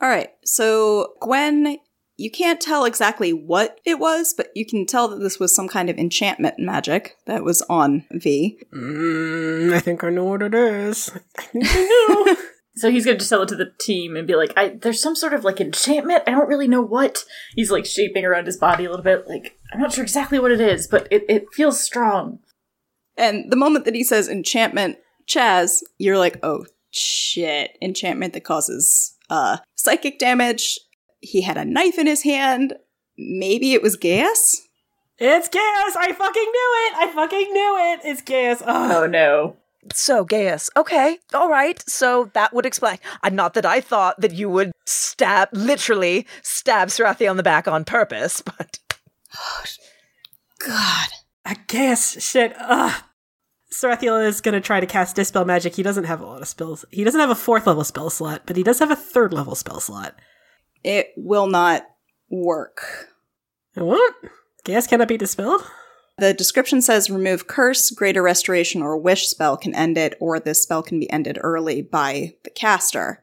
All 0.00 0.08
right. 0.08 0.30
So 0.44 1.14
Gwen 1.20 1.78
You 2.18 2.30
can't 2.30 2.60
tell 2.60 2.84
exactly 2.84 3.32
what 3.32 3.78
it 3.84 3.98
was, 3.98 4.32
but 4.34 4.48
you 4.54 4.64
can 4.64 4.86
tell 4.86 5.08
that 5.08 5.20
this 5.20 5.38
was 5.38 5.54
some 5.54 5.68
kind 5.68 5.90
of 5.90 5.98
enchantment 5.98 6.58
magic 6.58 7.16
that 7.26 7.44
was 7.44 7.60
on 7.68 8.04
V. 8.10 8.58
Mm, 8.74 9.72
I 9.74 9.80
think 9.80 10.02
I 10.02 10.08
know 10.08 10.24
what 10.24 10.42
it 10.42 10.54
is. 10.54 11.10
I 11.36 11.42
think 11.42 11.64
I 11.68 12.24
know. 12.24 12.36
So 12.78 12.90
he's 12.90 13.06
gonna 13.06 13.16
just 13.16 13.30
tell 13.30 13.42
it 13.42 13.48
to 13.48 13.56
the 13.56 13.72
team 13.78 14.16
and 14.16 14.26
be 14.26 14.36
like, 14.36 14.52
I, 14.54 14.68
"There's 14.68 15.00
some 15.00 15.16
sort 15.16 15.32
of 15.32 15.44
like 15.44 15.60
enchantment. 15.60 16.24
I 16.26 16.32
don't 16.32 16.48
really 16.48 16.68
know 16.68 16.82
what." 16.82 17.24
He's 17.54 17.70
like 17.70 17.86
shaping 17.86 18.24
around 18.24 18.44
his 18.44 18.58
body 18.58 18.84
a 18.84 18.90
little 18.90 19.02
bit. 19.02 19.26
Like 19.26 19.58
I'm 19.72 19.80
not 19.80 19.92
sure 19.92 20.04
exactly 20.04 20.38
what 20.38 20.52
it 20.52 20.60
is, 20.60 20.86
but 20.86 21.08
it, 21.10 21.24
it 21.28 21.46
feels 21.54 21.80
strong. 21.80 22.40
And 23.16 23.50
the 23.50 23.56
moment 23.56 23.86
that 23.86 23.94
he 23.94 24.04
says 24.04 24.28
enchantment, 24.28 24.98
Chaz, 25.26 25.78
you're 25.96 26.18
like, 26.18 26.38
oh 26.42 26.66
shit, 26.90 27.78
enchantment 27.80 28.34
that 28.34 28.44
causes 28.44 29.16
uh 29.30 29.56
psychic 29.74 30.18
damage. 30.18 30.78
He 31.20 31.42
had 31.42 31.56
a 31.56 31.64
knife 31.64 31.98
in 31.98 32.06
his 32.06 32.22
hand. 32.22 32.74
Maybe 33.16 33.72
it 33.72 33.82
was 33.82 33.96
geas? 33.96 34.62
it's 35.18 35.48
geas! 35.48 35.96
I 35.96 36.12
fucking 36.12 36.42
knew 36.42 36.72
it! 36.74 36.94
I 36.96 37.12
fucking 37.14 37.52
knew 37.52 37.76
it! 37.92 38.00
It's 38.04 38.20
geas. 38.22 38.62
Ugh. 38.62 38.92
Oh 38.92 39.06
no. 39.06 39.56
So, 39.94 40.24
Geas, 40.24 40.68
okay, 40.76 41.18
all 41.32 41.48
right. 41.48 41.82
So 41.88 42.30
that 42.34 42.52
would 42.52 42.66
explain. 42.66 42.98
Uh, 43.22 43.28
not 43.28 43.54
that 43.54 43.64
I 43.64 43.80
thought 43.80 44.20
that 44.20 44.34
you 44.34 44.48
would 44.50 44.72
stab, 44.84 45.48
literally 45.52 46.26
stab 46.42 46.88
Sarathiel 46.88 47.30
on 47.30 47.36
the 47.36 47.44
back 47.44 47.68
on 47.68 47.84
purpose, 47.84 48.40
but 48.58 48.80
Oh, 49.38 49.62
God. 50.66 51.08
I 51.44 51.56
guess 51.68 52.20
shit. 52.22 52.54
Ugh. 52.58 53.02
Sarathiel 53.70 54.26
is 54.26 54.40
gonna 54.40 54.60
try 54.60 54.80
to 54.80 54.86
cast 54.86 55.16
dispel 55.16 55.44
magic. 55.44 55.76
He 55.76 55.82
doesn't 55.82 56.04
have 56.04 56.20
a 56.20 56.26
lot 56.26 56.40
of 56.42 56.48
spells. 56.48 56.84
He 56.90 57.04
doesn't 57.04 57.20
have 57.20 57.30
a 57.30 57.34
fourth 57.34 57.66
level 57.66 57.84
spell 57.84 58.10
slot, 58.10 58.42
but 58.46 58.56
he 58.56 58.62
does 58.62 58.78
have 58.78 58.90
a 58.90 58.96
third 58.96 59.32
level 59.32 59.54
spell 59.54 59.80
slot. 59.80 60.14
It 60.84 61.12
will 61.16 61.46
not 61.46 61.86
work. 62.30 63.08
What? 63.74 64.14
Geas 64.64 64.86
cannot 64.86 65.08
be 65.08 65.16
dispelled? 65.16 65.62
The 66.18 66.32
description 66.32 66.80
says 66.80 67.10
remove 67.10 67.46
curse, 67.46 67.90
greater 67.90 68.22
restoration, 68.22 68.82
or 68.82 68.96
wish 68.96 69.26
spell 69.26 69.56
can 69.56 69.74
end 69.74 69.98
it, 69.98 70.14
or 70.18 70.40
this 70.40 70.62
spell 70.62 70.82
can 70.82 70.98
be 70.98 71.10
ended 71.10 71.38
early 71.42 71.82
by 71.82 72.34
the 72.42 72.50
caster. 72.50 73.22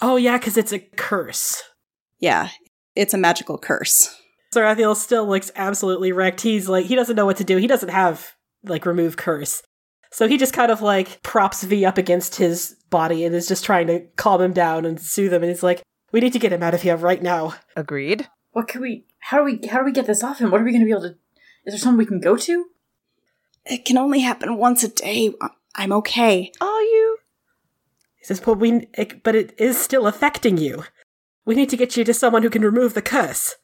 Oh 0.00 0.16
yeah, 0.16 0.36
because 0.38 0.56
it's 0.56 0.72
a 0.72 0.80
curse. 0.80 1.62
Yeah, 2.18 2.48
it's 2.96 3.14
a 3.14 3.18
magical 3.18 3.56
curse. 3.56 4.18
Sarathiel 4.52 4.96
still 4.96 5.26
looks 5.26 5.52
absolutely 5.56 6.12
wrecked. 6.12 6.40
He's 6.40 6.68
like 6.68 6.86
he 6.86 6.96
doesn't 6.96 7.16
know 7.16 7.26
what 7.26 7.36
to 7.38 7.44
do. 7.44 7.56
He 7.56 7.66
doesn't 7.66 7.88
have 7.88 8.32
like 8.64 8.84
remove 8.84 9.16
curse. 9.16 9.62
So 10.10 10.28
he 10.28 10.36
just 10.36 10.52
kind 10.52 10.70
of 10.70 10.82
like 10.82 11.22
props 11.22 11.62
V 11.62 11.84
up 11.84 11.98
against 11.98 12.36
his 12.36 12.76
body 12.90 13.24
and 13.24 13.34
is 13.34 13.48
just 13.48 13.64
trying 13.64 13.86
to 13.86 14.00
calm 14.16 14.42
him 14.42 14.52
down 14.52 14.84
and 14.84 15.00
soothe 15.00 15.32
him 15.32 15.42
and 15.42 15.50
he's 15.50 15.62
like, 15.62 15.82
We 16.12 16.20
need 16.20 16.32
to 16.34 16.38
get 16.38 16.52
him 16.52 16.62
out 16.62 16.74
of 16.74 16.82
here 16.82 16.96
right 16.96 17.22
now. 17.22 17.54
agreed. 17.74 18.28
What 18.52 18.68
can 18.68 18.82
we? 18.82 19.06
How 19.18 19.38
do 19.38 19.44
we? 19.44 19.66
How 19.66 19.78
do 19.78 19.84
we 19.84 19.92
get 19.92 20.06
this 20.06 20.22
off 20.22 20.40
him? 20.40 20.50
What 20.50 20.60
are 20.60 20.64
we 20.64 20.72
gonna 20.72 20.84
be 20.84 20.90
able 20.90 21.02
to? 21.02 21.16
Is 21.64 21.72
there 21.72 21.78
someone 21.78 21.98
we 21.98 22.06
can 22.06 22.20
go 22.20 22.36
to? 22.36 22.66
It 23.64 23.84
can 23.84 23.96
only 23.96 24.20
happen 24.20 24.56
once 24.56 24.84
a 24.84 24.88
day. 24.88 25.32
I'm 25.74 25.92
okay. 25.92 26.52
Are 26.60 26.82
you? 26.82 27.18
He 28.16 28.24
says, 28.24 28.40
But 28.40 28.58
we 28.58 28.88
it, 28.92 29.22
but 29.22 29.34
it 29.34 29.54
is 29.58 29.80
still 29.80 30.06
affecting 30.06 30.58
you. 30.58 30.84
We 31.44 31.54
need 31.54 31.70
to 31.70 31.76
get 31.76 31.96
you 31.96 32.04
to 32.04 32.14
someone 32.14 32.42
who 32.42 32.50
can 32.50 32.62
remove 32.62 32.94
the 32.94 33.02
curse. 33.02 33.56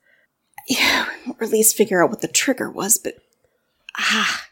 Yeah, 0.68 1.06
or 1.28 1.44
at 1.44 1.50
least 1.50 1.76
figure 1.76 2.02
out 2.02 2.10
what 2.10 2.22
the 2.22 2.28
trigger 2.28 2.70
was, 2.70 2.98
but. 2.98 3.14
Ah. 3.96 4.46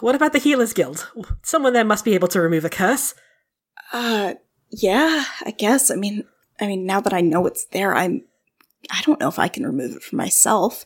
What 0.00 0.16
about 0.16 0.32
the 0.32 0.40
Healers 0.40 0.72
Guild? 0.72 1.10
Someone 1.42 1.74
there 1.74 1.84
must 1.84 2.04
be 2.04 2.14
able 2.14 2.26
to 2.28 2.40
remove 2.40 2.64
a 2.64 2.68
curse. 2.68 3.14
Uh, 3.92 4.34
yeah, 4.68 5.24
I 5.44 5.52
guess. 5.52 5.92
I 5.92 5.94
mean, 5.94 6.24
I 6.60 6.66
mean, 6.66 6.86
now 6.86 7.00
that 7.00 7.12
I 7.12 7.20
know 7.20 7.46
it's 7.46 7.64
there, 7.66 7.94
I'm. 7.94 8.24
I 8.90 9.00
don't 9.02 9.20
know 9.20 9.28
if 9.28 9.38
I 9.38 9.48
can 9.48 9.64
remove 9.64 9.94
it 9.96 10.02
for 10.02 10.16
myself. 10.16 10.84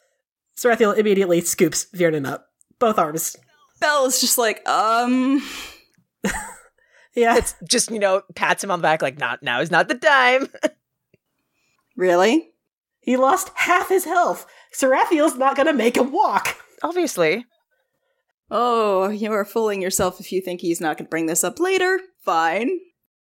Sarathiel 0.56 0.96
immediately 0.96 1.40
scoops 1.40 1.86
Viernan 1.92 2.26
up. 2.26 2.48
Both 2.78 2.98
arms. 2.98 3.36
Belle's 3.80 4.20
just 4.20 4.38
like, 4.38 4.66
um. 4.68 5.42
Yeah. 7.14 7.38
It's 7.38 7.54
just, 7.66 7.90
you 7.90 7.98
know, 7.98 8.22
pats 8.34 8.62
him 8.62 8.70
on 8.70 8.80
the 8.80 8.82
back 8.82 9.00
like, 9.00 9.18
not 9.18 9.42
now 9.42 9.60
is 9.62 9.70
not 9.70 9.88
the 9.88 9.94
time. 9.94 10.48
Really? 11.96 12.50
He 13.00 13.16
lost 13.16 13.50
half 13.54 13.88
his 13.88 14.04
health. 14.04 14.44
Sarathiel's 14.70 15.38
not 15.38 15.56
gonna 15.56 15.72
make 15.72 15.96
him 15.96 16.12
walk. 16.12 16.58
Obviously. 16.82 17.46
Oh, 18.50 19.08
you 19.08 19.32
are 19.32 19.44
fooling 19.44 19.82
yourself 19.82 20.20
if 20.20 20.30
you 20.30 20.40
think 20.40 20.60
he's 20.60 20.80
not 20.80 20.98
going 20.98 21.06
to 21.06 21.10
bring 21.10 21.26
this 21.26 21.42
up 21.42 21.58
later. 21.58 21.98
Fine. 22.20 22.78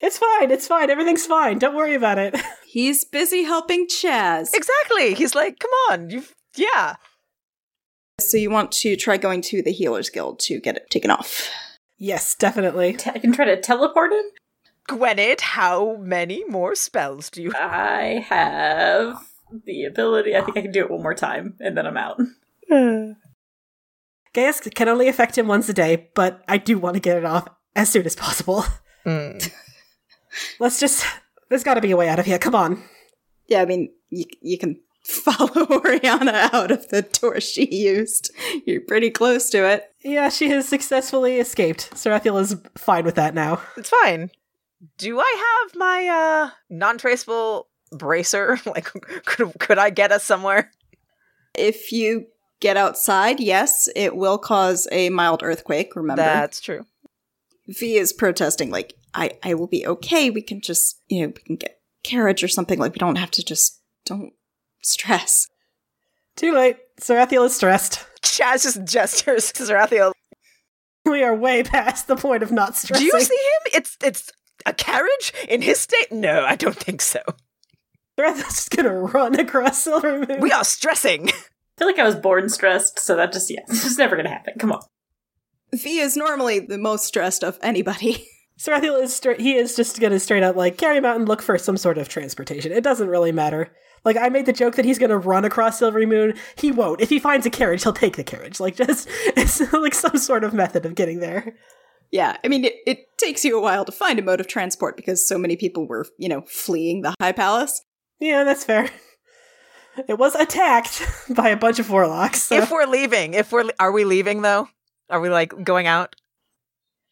It's 0.03 0.19
fine, 0.19 0.51
it's 0.51 0.67
fine, 0.67 0.91
everything's 0.91 1.25
fine. 1.27 1.59
Don't 1.59 1.77
worry 1.77 1.95
about 1.95 2.19
it. 2.19 2.37
He's 2.67 3.05
busy 3.05 3.45
helping 3.45 3.87
Chaz. 3.87 4.51
Exactly. 4.53 5.15
He's 5.15 5.35
like, 5.35 5.61
come 5.61 5.71
on, 5.91 6.11
You've, 6.11 6.35
yeah. 6.57 6.97
So 8.19 8.37
you 8.37 8.51
want 8.51 8.73
to 8.73 8.97
try 8.97 9.17
going 9.17 9.41
to 9.43 9.63
the 9.63 9.73
Healers 9.73 10.11
Guild 10.11 10.41
to 10.41 10.59
get 10.61 10.77
it 10.77 10.91
taken 10.91 11.11
off. 11.11 11.49
yes, 11.99 12.35
definitely. 12.35 12.95
Te- 12.95 13.11
I 13.11 13.19
can 13.19 13.33
try 13.33 13.45
to 13.45 13.61
teleport 13.61 14.13
him. 14.13 14.25
Gwynedd, 14.89 15.41
how 15.41 15.97
many 15.97 16.45
more 16.49 16.75
spells 16.75 17.31
do 17.31 17.41
you 17.41 17.53
have? 17.53 17.71
I 17.71 18.27
have 18.29 19.17
the 19.65 19.85
ability. 19.85 20.35
I 20.37 20.41
think 20.41 20.57
I 20.57 20.63
can 20.63 20.73
do 20.73 20.81
it 20.81 20.91
one 20.91 21.03
more 21.03 21.15
time, 21.15 21.55
and 21.61 21.77
then 21.77 21.87
I'm 21.87 21.97
out. 21.97 22.21
Geas 24.35 24.61
can 24.75 24.89
only 24.89 25.09
affect 25.09 25.39
him 25.39 25.47
once 25.47 25.69
a 25.69 25.73
day, 25.75 26.09
but 26.15 26.43
I 26.49 26.57
do 26.59 26.79
want 26.79 26.95
to 26.95 27.01
get 27.01 27.17
it 27.19 27.25
off 27.25 27.47
as 27.77 27.89
soon 27.91 28.07
as 28.07 28.17
possible. 28.17 28.65
Mm. 29.07 29.53
Let's 30.59 30.81
just. 30.81 31.05
There's 31.49 31.65
gotta 31.65 31.81
be 31.81 31.91
a 31.91 31.97
way 31.97 32.09
out 32.09 32.19
of 32.19 32.27
here. 32.27 32.39
Come 32.39 32.55
on. 32.55 32.83
Yeah, 33.47 33.61
I 33.63 33.67
mean, 33.67 33.93
you, 34.11 34.25
you 34.41 34.59
can 34.59 34.81
follow 35.05 35.67
Oriana 35.67 36.51
out 36.53 36.71
of 36.71 36.89
the 36.89 37.03
door 37.03 37.41
she 37.41 37.69
used. 37.75 38.31
You're 38.65 38.81
pretty 38.81 39.11
close 39.11 39.51
to 39.51 39.69
it. 39.69 39.93
Yeah, 40.03 40.29
she 40.29 40.49
has 40.51 40.69
successfully 40.69 41.39
escaped. 41.39 41.91
Sarathiel 41.93 42.41
is 42.41 42.57
fine 42.77 43.05
with 43.05 43.17
that 43.17 43.35
now. 43.35 43.61
It's 43.77 43.91
fine. 43.91 44.31
Do 44.99 45.21
I 45.21 45.61
have 45.65 45.77
my 45.77 46.09
uh 46.09 46.51
non-traceable 46.71 47.69
bracer? 47.93 48.59
Like 48.67 48.85
could 49.25 49.53
could 49.59 49.79
I 49.79 49.91
get 49.91 50.13
us 50.13 50.25
somewhere? 50.25 50.71
If 51.55 51.93
you 51.93 52.27
get 52.63 52.77
outside, 52.77 53.41
yes, 53.41 53.89
it 53.95 54.17
will 54.17 54.39
cause 54.39 54.89
a 54.91 55.11
mild 55.11 55.43
earthquake, 55.43 55.95
remember? 55.95 56.23
That's 56.23 56.61
true. 56.61 56.87
V 57.69 57.97
is 57.97 58.13
protesting, 58.13 58.71
like, 58.71 58.95
I, 59.15 59.33
I 59.43 59.55
will 59.55 59.67
be 59.67 59.87
okay. 59.87 60.31
We 60.31 60.43
can 60.43 60.61
just, 60.61 61.01
you 61.09 61.23
know, 61.23 61.27
we 61.29 61.43
can 61.43 61.57
get 61.57 61.79
carriage 62.03 62.43
or 62.43 62.49
something. 62.49 62.79
Like, 62.79 62.93
we 62.93 62.99
don't 62.99 63.19
have 63.19 63.31
to 63.33 63.45
just, 63.45 63.81
don't 64.05 64.33
stress. 64.83 65.49
Too 66.37 66.53
late. 66.53 66.77
Sarathiel 67.01 67.47
is 67.47 67.55
stressed. 67.55 68.07
Chaz 68.23 68.63
just 68.63 68.85
gestures 68.85 69.53
to 69.53 69.65
Sarathiel. 69.65 70.13
We 71.05 71.23
are 71.23 71.35
way 71.35 71.63
past 71.63 72.07
the 72.07 72.17
point 72.17 72.43
of 72.43 72.53
not 72.53 72.77
stressing. 72.77 73.07
Do 73.07 73.17
you 73.17 73.21
see 73.21 73.35
him? 73.35 73.73
It's 73.75 73.97
it's 74.05 74.31
a 74.65 74.73
carriage 74.73 75.33
in 75.49 75.63
his 75.63 75.81
state? 75.81 76.13
No, 76.13 76.45
I 76.45 76.55
don't 76.55 76.77
think 76.77 77.03
so. 77.03 77.21
Sarathiel's 78.19 78.55
just 78.55 78.71
gonna 78.71 78.95
run 78.95 79.39
across 79.39 79.83
Silver 79.83 80.21
Moon. 80.21 80.41
We 80.41 80.53
are 80.53 80.65
stressing. 80.65 81.31
I 81.31 81.33
feel 81.79 81.89
like 81.89 81.99
I 81.99 82.05
was 82.05 82.15
born 82.15 82.49
stressed, 82.49 82.99
so 83.01 83.17
that 83.17 83.33
just 83.33 83.51
yeah, 83.51 83.61
it's 83.69 83.83
just 83.83 83.99
never 83.99 84.17
gonna 84.17 84.29
happen. 84.29 84.55
Come 84.59 84.73
on. 84.73 84.83
V 85.75 85.99
is 85.99 86.17
normally 86.17 86.61
the 86.61 86.79
most 86.79 87.05
stressed 87.05 87.43
of 87.43 87.59
anybody. 87.63 88.27
Sarathiel 88.63 89.03
is 89.03 89.15
straight. 89.15 89.41
He 89.41 89.57
is 89.57 89.75
just 89.75 89.99
gonna 90.01 90.21
straight 90.21 90.43
up 90.45 90.55
like 90.55 90.77
carry 90.79 90.97
him 90.97 91.05
out 91.05 91.17
and 91.17 91.29
look 91.29 91.43
for 91.43 91.59
some 91.59 91.77
sort 91.77 91.99
of 91.99 92.09
transportation. 92.09 92.71
It 92.71 92.85
doesn't 92.85 93.09
really 93.09 93.33
matter. 93.33 93.75
Like 94.05 94.17
I 94.17 94.29
made 94.29 94.47
the 94.47 94.53
joke 94.53 94.77
that 94.77 94.85
he's 94.85 94.99
gonna 95.01 95.19
run 95.19 95.45
across 95.45 95.79
Silvery 95.81 96.07
Moon. 96.07 96.35
He 96.57 96.71
won't. 96.71 97.01
If 97.01 97.09
he 97.09 97.19
finds 97.19 97.45
a 97.45 97.51
carriage, 97.51 97.83
he'll 97.83 97.93
take 97.93 98.17
the 98.17 98.23
carriage. 98.25 98.61
Like 98.61 98.77
just 98.77 99.09
it's 99.37 99.73
like 99.73 99.95
some 99.95 100.17
sort 100.17 100.45
of 100.45 100.55
method 100.55 100.87
of 100.87 100.95
getting 100.95 101.19
there. 101.19 101.55
yeah, 102.13 102.37
I 102.45 102.49
mean, 102.49 102.65
it, 102.65 102.75
it 102.87 102.99
takes 103.19 103.45
you 103.45 103.59
a 103.59 103.61
while 103.63 103.85
to 103.85 103.91
find 103.93 104.19
a 104.19 104.23
mode 104.23 104.39
of 104.41 104.47
transport 104.47 104.97
because 104.97 105.27
so 105.27 105.39
many 105.39 105.57
people 105.57 105.89
were, 105.89 106.07
you 106.17 106.29
know, 106.29 106.43
fleeing 106.43 107.03
the 107.03 107.15
High 107.21 107.33
Palace. 107.33 107.83
Yeah, 108.21 108.45
that's 108.45 108.65
fair. 108.65 108.91
It 110.09 110.19
was 110.19 110.35
attacked 110.37 111.05
by 111.35 111.49
a 111.49 111.57
bunch 111.57 111.79
of 111.81 111.91
warlocks. 111.91 112.45
so- 112.45 112.57
If 112.59 112.71
we're 112.71 112.87
leaving, 112.87 113.35
if 113.35 113.51
we're 113.51 113.69
are 113.81 113.91
we 113.93 114.05
leaving 114.05 114.43
though? 114.43 114.69
Are 115.11 115.21
we 115.21 115.31
like 115.31 115.65
going 115.65 115.87
out? 115.89 116.15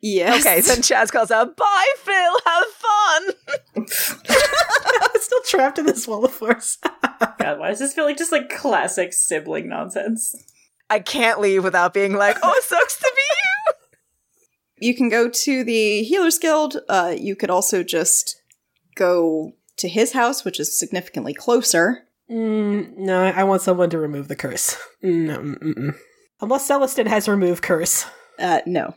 Yes. 0.02 0.40
Okay, 0.46 0.60
then 0.62 0.78
Chaz 0.78 1.10
calls 1.12 1.30
out, 1.30 1.56
"Bye, 1.56 1.86
Phil. 1.98 2.36
Have 2.46 2.64
fun." 2.66 3.22
I'm 5.02 5.20
still 5.20 5.42
trapped 5.46 5.78
in 5.78 5.86
this 5.86 6.08
wall 6.08 6.24
of 6.24 6.32
force. 6.32 6.78
God, 7.38 7.58
why 7.58 7.68
does 7.68 7.78
this 7.80 7.92
feel 7.92 8.04
like 8.04 8.16
just 8.16 8.32
like 8.32 8.48
classic 8.48 9.12
sibling 9.12 9.68
nonsense? 9.68 10.34
I 10.88 10.98
can't 11.00 11.40
leave 11.40 11.62
without 11.64 11.92
being 11.94 12.14
like, 12.14 12.36
"Oh, 12.42 12.52
it 12.56 12.62
sucks 12.64 12.96
to 12.98 13.12
be 13.14 13.22
you." 14.82 14.88
you 14.88 14.94
can 14.96 15.08
go 15.10 15.28
to 15.28 15.64
the 15.64 16.02
Healers 16.02 16.38
Guild. 16.38 16.78
Uh, 16.88 17.14
you 17.16 17.36
could 17.36 17.50
also 17.50 17.82
just 17.82 18.40
go 18.96 19.52
to 19.76 19.88
his 19.88 20.12
house, 20.12 20.44
which 20.44 20.58
is 20.58 20.78
significantly 20.78 21.34
closer. 21.34 22.04
Mm, 22.30 22.96
no, 22.96 23.24
I 23.24 23.44
want 23.44 23.60
someone 23.62 23.90
to 23.90 23.98
remove 23.98 24.28
the 24.28 24.36
curse. 24.36 24.76
Mm, 25.04 25.26
No, 25.26 25.38
mm-mm. 25.40 25.94
unless 26.40 26.68
Celestin 26.68 27.06
has 27.08 27.28
removed 27.28 27.62
curse. 27.62 28.06
Uh, 28.38 28.60
no. 28.66 28.94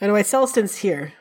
Anyway, 0.00 0.22
Celestin's 0.22 0.76
here. 0.78 1.12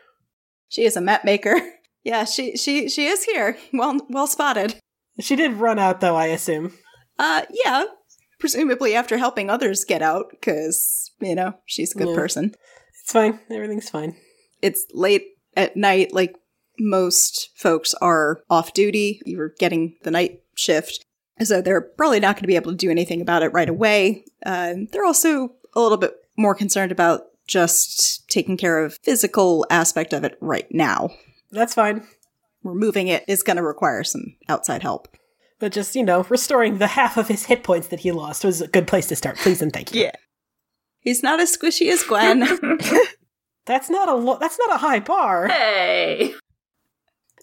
She 0.69 0.83
is 0.83 0.95
a 0.97 1.01
map 1.01 1.23
maker. 1.23 1.55
yeah, 2.03 2.25
she 2.25 2.55
she 2.57 2.89
she 2.89 3.05
is 3.05 3.23
here. 3.23 3.57
Well 3.73 3.99
well 4.09 4.27
spotted. 4.27 4.75
She 5.19 5.35
did 5.35 5.53
run 5.53 5.79
out, 5.79 6.01
though. 6.01 6.15
I 6.15 6.25
assume. 6.27 6.73
Uh, 7.17 7.43
yeah. 7.63 7.85
Presumably 8.39 8.93
after 8.95 9.17
helping 9.17 9.49
others 9.49 9.85
get 9.85 10.01
out, 10.01 10.25
because, 10.29 11.11
you 11.21 11.35
know, 11.35 11.53
she's 11.65 11.95
a 11.95 11.97
good 11.97 12.09
Yeah. 12.09 12.15
person. 12.15 12.53
It's 13.01 13.11
fine. 13.13 13.39
Everything's 13.49 13.89
fine. 13.89 14.17
It's 14.61 14.83
late 14.93 15.23
at 15.55 15.77
night, 15.77 16.13
like 16.13 16.35
most 16.77 17.51
folks 17.55 17.93
are 18.01 18.41
off 18.49 18.73
duty. 18.73 19.21
You're 19.25 19.53
getting 19.57 19.95
the 20.03 20.11
night 20.11 20.41
shift. 20.55 21.01
So 21.41 21.61
they're 21.61 21.79
probably 21.81 22.19
not 22.19 22.35
going 22.35 22.43
to 22.43 22.47
be 22.47 22.57
able 22.57 22.71
to 22.71 22.77
do 22.77 22.91
anything 22.91 23.21
about 23.21 23.43
it 23.43 23.53
right 23.53 23.69
away. 23.69 24.25
Uh, 24.45 24.73
they're 24.91 25.05
also 25.05 25.51
a 25.73 25.79
little 25.79 25.97
bit 25.97 26.13
more 26.37 26.55
concerned 26.55 26.91
about 26.91 27.21
just 27.47 28.27
taking 28.29 28.57
care 28.57 28.83
of 28.83 28.97
physical 29.03 29.65
aspect 29.69 30.13
of 30.13 30.23
it 30.23 30.37
right 30.41 30.67
now. 30.71 31.11
That's 31.51 31.73
fine. 31.73 32.05
Removing 32.63 33.07
it 33.07 33.23
is 33.27 33.43
going 33.43 33.57
to 33.57 33.63
require 33.63 34.03
some 34.03 34.35
outside 34.49 34.81
help. 34.81 35.07
But 35.59 35.71
just, 35.71 35.95
you 35.95 36.03
know, 36.03 36.23
restoring 36.29 36.79
the 36.79 36.87
half 36.87 37.17
of 37.17 37.27
his 37.27 37.45
hit 37.45 37.63
points 37.63 37.87
that 37.87 38.01
he 38.01 38.11
lost 38.11 38.43
was 38.43 38.61
a 38.61 38.67
good 38.67 38.87
place 38.87 39.07
to 39.07 39.15
start. 39.15 39.37
Please 39.37 39.61
and 39.61 39.71
thank 39.71 39.93
you. 39.93 40.01
Yeah. 40.01 40.11
He's 40.99 41.23
not 41.23 41.39
as 41.39 41.55
squishy 41.55 41.91
as 41.91 42.03
Gwen. 42.03 42.43
That's 43.65 43.89
not 43.89 44.09
a 44.09 44.13
lo- 44.13 44.37
that's 44.39 44.59
not 44.59 44.75
a 44.75 44.77
high 44.77 44.99
bar. 44.99 45.47
Hey. 45.47 46.33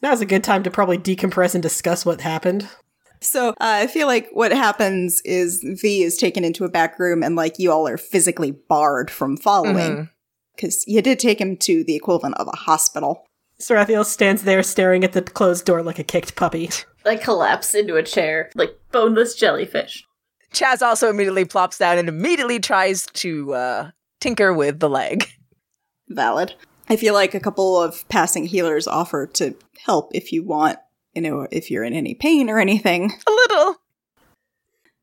Now's 0.03 0.21
a 0.21 0.27
good 0.27 0.45
time 0.45 0.63
to 0.63 0.71
probably 0.71 0.99
decompress 0.99 1.55
and 1.55 1.63
discuss 1.63 2.07
what 2.07 2.21
happened. 2.21 2.69
So 3.23 3.51
uh, 3.51 3.55
I 3.61 3.87
feel 3.87 4.07
like 4.07 4.29
what 4.33 4.53
happens 4.53 5.21
is 5.23 5.63
V 5.63 6.03
is 6.03 6.17
taken 6.17 6.45
into 6.45 6.65
a 6.65 6.69
back 6.69 6.99
room 6.99 7.23
and 7.23 7.37
like 7.37 7.59
you 7.59 7.71
all 7.71 7.87
are 7.89 7.97
physically 7.97 8.51
barred 8.51 9.11
from 9.11 9.37
following 9.37 10.09
because 10.57 10.85
you 10.87 11.01
did 11.03 11.19
take 11.19 11.41
him 11.41 11.57
to 11.59 11.85
the 11.85 11.97
equivalent 11.97 12.37
of 12.37 12.49
a 12.49 12.57
hospital. 12.57 13.25
Sarathiel 13.61 14.05
stands 14.05 14.43
there 14.43 14.63
staring 14.63 15.05
at 15.05 15.13
the 15.13 15.23
closed 15.23 15.65
door 15.65 15.83
like 15.83 15.99
a 15.99 16.05
kicked 16.05 16.35
puppy. 16.35 16.71
I 17.07 17.17
collapse 17.17 17.75
into 17.75 17.97
a 17.97 18.03
chair 18.03 18.51
like 18.55 18.79
boneless 18.91 19.35
jellyfish. 19.35 20.05
Chaz 20.53 20.83
also 20.83 21.09
immediately 21.09 21.45
plops 21.45 21.79
down 21.79 21.99
and 21.99 22.09
immediately 22.09 22.61
tries 22.61 23.07
to 23.15 23.55
uh, 23.55 23.91
tinker 24.21 24.53
with 24.53 24.81
the 24.81 24.91
leg. 24.91 25.27
Valid. 26.09 26.55
I 26.89 26.97
feel 26.97 27.15
like 27.15 27.35
a 27.35 27.41
couple 27.41 27.81
of 27.81 28.07
passing 28.09 28.45
healers 28.45 28.87
offer 28.87 29.27
to 29.35 29.55
help 29.87 30.11
if 30.15 30.33
you 30.33 30.45
want, 30.45 30.79
you 31.15 31.23
know, 31.23 31.47
if 31.51 31.71
you're 31.71 31.85
in 31.85 31.95
any 31.95 32.15
pain 32.15 32.49
or 32.51 32.59
anything. 32.59 33.13
A 33.27 33.31
little. 33.31 33.77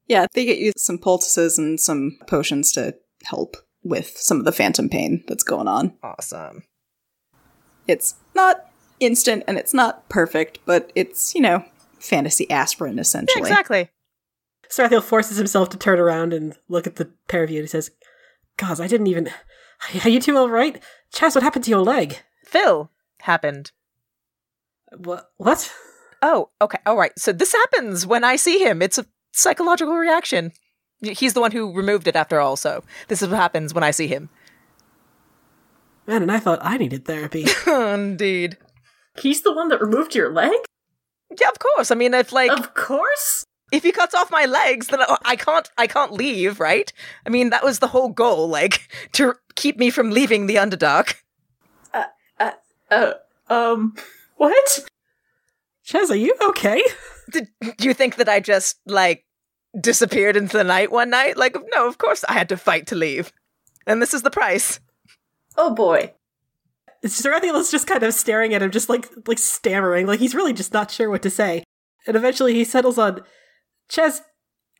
Yeah, 0.07 0.25
they 0.33 0.45
get 0.45 0.57
you 0.57 0.73
some 0.75 0.97
poultices 0.97 1.57
and 1.59 1.79
some 1.79 2.17
potions 2.27 2.71
to 2.73 2.95
help 3.25 3.57
with 3.83 4.17
some 4.17 4.39
of 4.39 4.45
the 4.45 4.51
phantom 4.51 4.89
pain 4.89 5.23
that's 5.27 5.43
going 5.43 5.67
on. 5.67 5.93
Awesome. 6.01 6.63
It's 7.87 8.15
not 8.35 8.65
instant 8.99 9.43
and 9.47 9.57
it's 9.57 9.73
not 9.73 10.09
perfect, 10.09 10.59
but 10.65 10.91
it's, 10.95 11.33
you 11.35 11.41
know, 11.41 11.63
fantasy 11.99 12.49
aspirin 12.49 12.95
Yeah, 12.95 13.01
essentially. 13.01 13.41
exactly. 13.41 13.89
Sarathiel 14.69 15.03
forces 15.03 15.37
himself 15.37 15.69
to 15.69 15.77
turn 15.77 15.99
around 15.99 16.33
and 16.33 16.55
look 16.67 16.85
at 16.87 16.95
the 16.97 17.11
pair 17.27 17.43
of 17.43 17.49
you 17.49 17.57
and 17.57 17.63
he 17.65 17.69
says, 17.69 17.91
Gods, 18.57 18.79
I 18.79 18.87
didn't 18.87 19.07
even. 19.07 19.29
Are 20.03 20.09
you 20.09 20.19
two 20.19 20.37
alright? 20.37 20.81
Chaz, 21.13 21.35
what 21.35 21.43
happened 21.43 21.65
to 21.65 21.71
your 21.71 21.81
leg? 21.81 22.19
Phil 22.45 22.91
happened. 23.21 23.71
What? 24.97 25.31
What? 25.37 25.71
Oh, 26.21 26.49
okay. 26.61 26.79
All 26.85 26.97
right. 26.97 27.11
So 27.17 27.31
this 27.31 27.53
happens 27.53 28.05
when 28.05 28.23
I 28.23 28.35
see 28.35 28.59
him. 28.59 28.81
It's 28.81 28.97
a 28.97 29.05
psychological 29.33 29.95
reaction. 29.95 30.51
He's 31.01 31.33
the 31.33 31.39
one 31.41 31.51
who 31.51 31.71
removed 31.73 32.07
it 32.07 32.15
after 32.17 32.39
all, 32.41 32.57
so 32.57 32.83
this 33.07 33.21
is 33.21 33.29
what 33.29 33.37
happens 33.37 33.73
when 33.73 33.83
I 33.85 33.91
see 33.91 34.07
him. 34.07 34.29
Man, 36.07 36.21
and 36.23 36.31
I 36.31 36.39
thought 36.39 36.59
I 36.61 36.77
needed 36.77 37.05
therapy. 37.05 37.45
Indeed. 37.67 38.57
He's 39.17 39.41
the 39.43 39.53
one 39.53 39.69
that 39.69 39.79
removed 39.81 40.15
your 40.15 40.31
leg? 40.31 40.51
Yeah, 41.39 41.49
of 41.49 41.59
course. 41.59 41.91
I 41.91 41.95
mean, 41.95 42.13
if 42.13 42.31
like 42.33 42.51
Of 42.51 42.73
course. 42.73 43.45
if 43.71 43.83
he 43.83 43.91
cuts 43.91 44.15
off 44.15 44.31
my 44.31 44.45
legs, 44.45 44.87
then 44.87 45.01
I- 45.01 45.17
I 45.23 45.35
can't 45.35 45.69
I 45.77 45.87
can't 45.87 46.11
leave, 46.11 46.59
right? 46.59 46.91
I 47.25 47.29
mean, 47.29 47.49
that 47.51 47.63
was 47.63 47.79
the 47.79 47.87
whole 47.87 48.09
goal, 48.09 48.47
like 48.49 48.89
to 49.13 49.35
keep 49.55 49.77
me 49.77 49.89
from 49.91 50.09
leaving 50.09 50.47
the 50.47 50.55
Underdark. 50.55 51.15
Uh, 51.93 52.03
uh, 52.39 52.51
uh, 52.89 53.13
um, 53.49 53.95
what? 54.37 54.79
Chaz, 55.89 56.11
are 56.11 56.15
you 56.15 56.35
okay? 56.49 56.83
Did 57.31 57.49
you 57.79 57.93
think 57.93 58.17
that 58.17 58.29
I 58.29 58.39
just 58.39 58.79
like 58.85 59.25
disappeared 59.79 60.37
into 60.37 60.55
the 60.55 60.63
night 60.63 60.91
one 60.91 61.09
night? 61.09 61.35
Like, 61.35 61.55
no, 61.73 61.87
of 61.87 61.97
course 61.97 62.23
I 62.29 62.33
had 62.33 62.49
to 62.49 62.57
fight 62.57 62.87
to 62.87 62.95
leave, 62.95 63.33
and 63.87 64.01
this 64.01 64.13
is 64.13 64.21
the 64.21 64.29
price. 64.29 64.79
Oh 65.57 65.73
boy. 65.73 66.13
Sarathiel 67.03 67.59
is 67.59 67.71
just 67.71 67.87
kind 67.87 68.03
of 68.03 68.13
staring 68.13 68.53
at 68.53 68.61
him, 68.61 68.71
just 68.71 68.89
like 68.89 69.09
like 69.27 69.39
stammering, 69.39 70.05
like 70.05 70.19
he's 70.19 70.35
really 70.35 70.53
just 70.53 70.73
not 70.73 70.91
sure 70.91 71.09
what 71.09 71.23
to 71.23 71.29
say. 71.29 71.63
And 72.05 72.15
eventually 72.15 72.53
he 72.53 72.63
settles 72.63 72.97
on, 72.97 73.21
Chaz, 73.89 74.21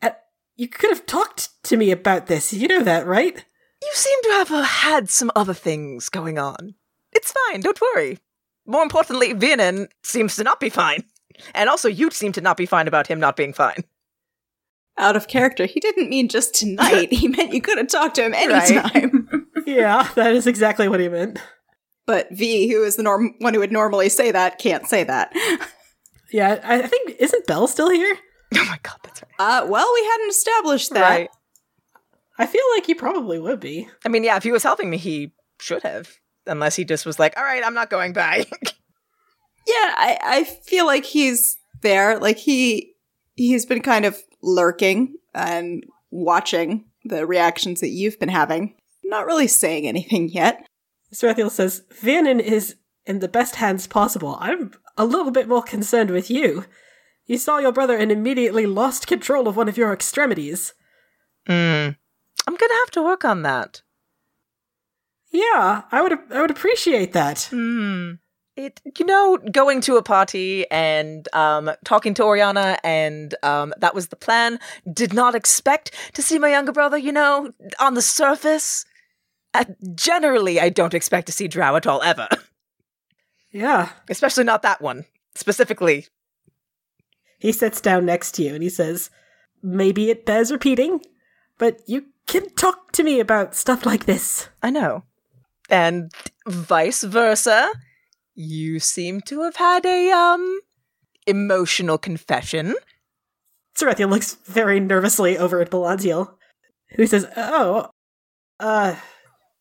uh, 0.02 0.10
you 0.56 0.68
could 0.68 0.90
have 0.90 1.06
talked 1.06 1.48
to 1.64 1.76
me 1.76 1.90
about 1.90 2.26
this. 2.26 2.52
You 2.52 2.68
know 2.68 2.82
that, 2.82 3.06
right? 3.06 3.44
You 3.82 3.90
seem 3.94 4.22
to 4.22 4.30
have 4.30 4.50
uh, 4.52 4.62
had 4.62 5.08
some 5.08 5.32
other 5.34 5.54
things 5.54 6.08
going 6.08 6.38
on. 6.38 6.74
It's 7.12 7.32
fine, 7.32 7.60
don't 7.62 7.80
worry. 7.80 8.18
More 8.66 8.82
importantly, 8.82 9.32
Viernan 9.32 9.88
seems 10.02 10.36
to 10.36 10.44
not 10.44 10.60
be 10.60 10.68
fine. 10.68 11.04
And 11.54 11.68
also, 11.68 11.88
you 11.88 12.10
seem 12.10 12.32
to 12.32 12.40
not 12.40 12.56
be 12.56 12.66
fine 12.66 12.86
about 12.88 13.06
him 13.06 13.18
not 13.20 13.36
being 13.36 13.52
fine. 13.52 13.84
Out 14.98 15.16
of 15.16 15.28
character. 15.28 15.64
He 15.66 15.80
didn't 15.80 16.10
mean 16.10 16.28
just 16.28 16.54
tonight. 16.54 17.12
he 17.12 17.28
meant 17.28 17.54
you 17.54 17.62
could 17.62 17.78
have 17.78 17.88
talked 17.88 18.16
to 18.16 18.24
him 18.24 18.32
Right. 18.32 18.70
anytime. 18.70 19.28
yeah, 19.66 20.08
that 20.14 20.34
is 20.34 20.46
exactly 20.46 20.88
what 20.88 21.00
he 21.00 21.08
meant. 21.08 21.38
But 22.06 22.28
V, 22.32 22.68
who 22.68 22.82
is 22.84 22.96
the 22.96 23.02
norm- 23.02 23.34
one 23.38 23.54
who 23.54 23.60
would 23.60 23.72
normally 23.72 24.08
say 24.08 24.30
that, 24.32 24.58
can't 24.58 24.86
say 24.86 25.04
that. 25.04 25.32
Yeah, 26.32 26.60
I 26.62 26.82
I 26.82 26.86
think 26.86 27.16
isn't 27.18 27.46
Belle 27.48 27.66
still 27.66 27.90
here? 27.90 28.16
Oh 28.54 28.64
my 28.66 28.78
god, 28.84 28.98
that's 29.02 29.20
right. 29.20 29.32
Uh, 29.40 29.66
well, 29.66 29.90
we 29.92 30.04
hadn't 30.12 30.30
established 30.30 30.92
that. 30.94 31.00
Right. 31.10 31.30
I 32.38 32.46
feel 32.46 32.62
like 32.76 32.86
he 32.86 32.94
probably 32.94 33.40
would 33.40 33.58
be. 33.58 33.88
I 34.06 34.08
mean, 34.10 34.22
yeah, 34.22 34.36
if 34.36 34.44
he 34.44 34.52
was 34.52 34.62
helping 34.62 34.90
me, 34.90 34.96
he 34.96 35.32
should 35.60 35.82
have. 35.82 36.08
Unless 36.50 36.76
he 36.76 36.84
just 36.84 37.06
was 37.06 37.18
like, 37.18 37.36
all 37.36 37.44
right, 37.44 37.64
I'm 37.64 37.74
not 37.74 37.88
going 37.88 38.12
back. 38.12 38.46
Yeah, 39.66 39.94
I, 39.96 40.18
I 40.22 40.44
feel 40.44 40.86
like 40.86 41.04
he's 41.04 41.58
there. 41.82 42.18
Like 42.18 42.38
he 42.38 42.94
he's 43.34 43.66
been 43.66 43.82
kind 43.82 44.04
of 44.04 44.18
lurking 44.42 45.16
and 45.34 45.84
watching 46.10 46.86
the 47.04 47.26
reactions 47.26 47.80
that 47.80 47.90
you've 47.90 48.18
been 48.18 48.30
having. 48.30 48.74
Not 49.04 49.26
really 49.26 49.46
saying 49.46 49.86
anything 49.86 50.28
yet. 50.28 50.66
Sarathiel 51.12 51.50
says, 51.50 51.82
Viernan 52.00 52.40
is 52.40 52.76
in 53.06 53.18
the 53.18 53.28
best 53.28 53.56
hands 53.56 53.86
possible. 53.86 54.36
I'm 54.40 54.72
a 54.96 55.04
little 55.04 55.30
bit 55.30 55.48
more 55.48 55.62
concerned 55.62 56.10
with 56.10 56.30
you. 56.30 56.64
You 57.26 57.38
saw 57.38 57.58
your 57.58 57.72
brother 57.72 57.96
and 57.96 58.10
immediately 58.10 58.66
lost 58.66 59.06
control 59.06 59.46
of 59.46 59.56
one 59.56 59.68
of 59.68 59.76
your 59.76 59.92
extremities. 59.92 60.74
Hmm. 61.46 61.90
I'm 62.46 62.56
gonna 62.56 62.74
have 62.74 62.90
to 62.92 63.02
work 63.02 63.24
on 63.24 63.42
that. 63.42 63.82
Yeah, 65.30 65.82
I 65.90 66.02
would 66.02 66.12
I 66.32 66.40
would 66.40 66.50
appreciate 66.50 67.12
that. 67.12 67.48
Hmm. 67.50 68.12
It, 68.56 68.80
you 68.98 69.06
know, 69.06 69.38
going 69.38 69.80
to 69.82 69.96
a 69.96 70.02
party 70.02 70.68
and 70.70 71.26
um, 71.32 71.70
talking 71.84 72.12
to 72.14 72.24
Oriana, 72.24 72.78
and 72.84 73.34
um, 73.42 73.72
that 73.78 73.94
was 73.94 74.08
the 74.08 74.16
plan. 74.16 74.58
Did 74.92 75.14
not 75.14 75.34
expect 75.34 75.94
to 76.14 76.20
see 76.20 76.38
my 76.38 76.50
younger 76.50 76.72
brother, 76.72 76.98
you 76.98 77.12
know, 77.12 77.52
on 77.78 77.94
the 77.94 78.02
surface. 78.02 78.84
Uh, 79.54 79.64
generally, 79.94 80.60
I 80.60 80.68
don't 80.68 80.94
expect 80.94 81.26
to 81.26 81.32
see 81.32 81.48
Drow 81.48 81.76
at 81.76 81.86
all, 81.86 82.02
ever. 82.02 82.28
Yeah. 83.50 83.90
Especially 84.08 84.44
not 84.44 84.62
that 84.62 84.80
one. 84.80 85.06
Specifically. 85.34 86.06
He 87.38 87.52
sits 87.52 87.80
down 87.80 88.04
next 88.06 88.32
to 88.32 88.42
you 88.42 88.54
and 88.54 88.62
he 88.62 88.68
says, 88.68 89.10
Maybe 89.62 90.10
it 90.10 90.24
bears 90.24 90.52
repeating, 90.52 91.00
but 91.58 91.80
you 91.86 92.06
can 92.26 92.48
talk 92.54 92.92
to 92.92 93.02
me 93.02 93.20
about 93.20 93.54
stuff 93.54 93.84
like 93.84 94.06
this. 94.06 94.48
I 94.62 94.70
know. 94.70 95.04
And 95.70 96.10
vice 96.46 97.02
versa. 97.04 97.70
You 98.34 98.78
seem 98.80 99.20
to 99.22 99.42
have 99.42 99.56
had 99.56 99.84
a, 99.86 100.10
um, 100.10 100.60
emotional 101.26 101.98
confession. 101.98 102.74
Sarathiel 103.76 104.10
looks 104.10 104.34
very 104.46 104.80
nervously 104.80 105.38
over 105.38 105.60
at 105.60 105.70
Belantiel, 105.70 106.34
who 106.96 107.06
says, 107.06 107.26
Oh, 107.36 107.90
uh, 108.58 108.96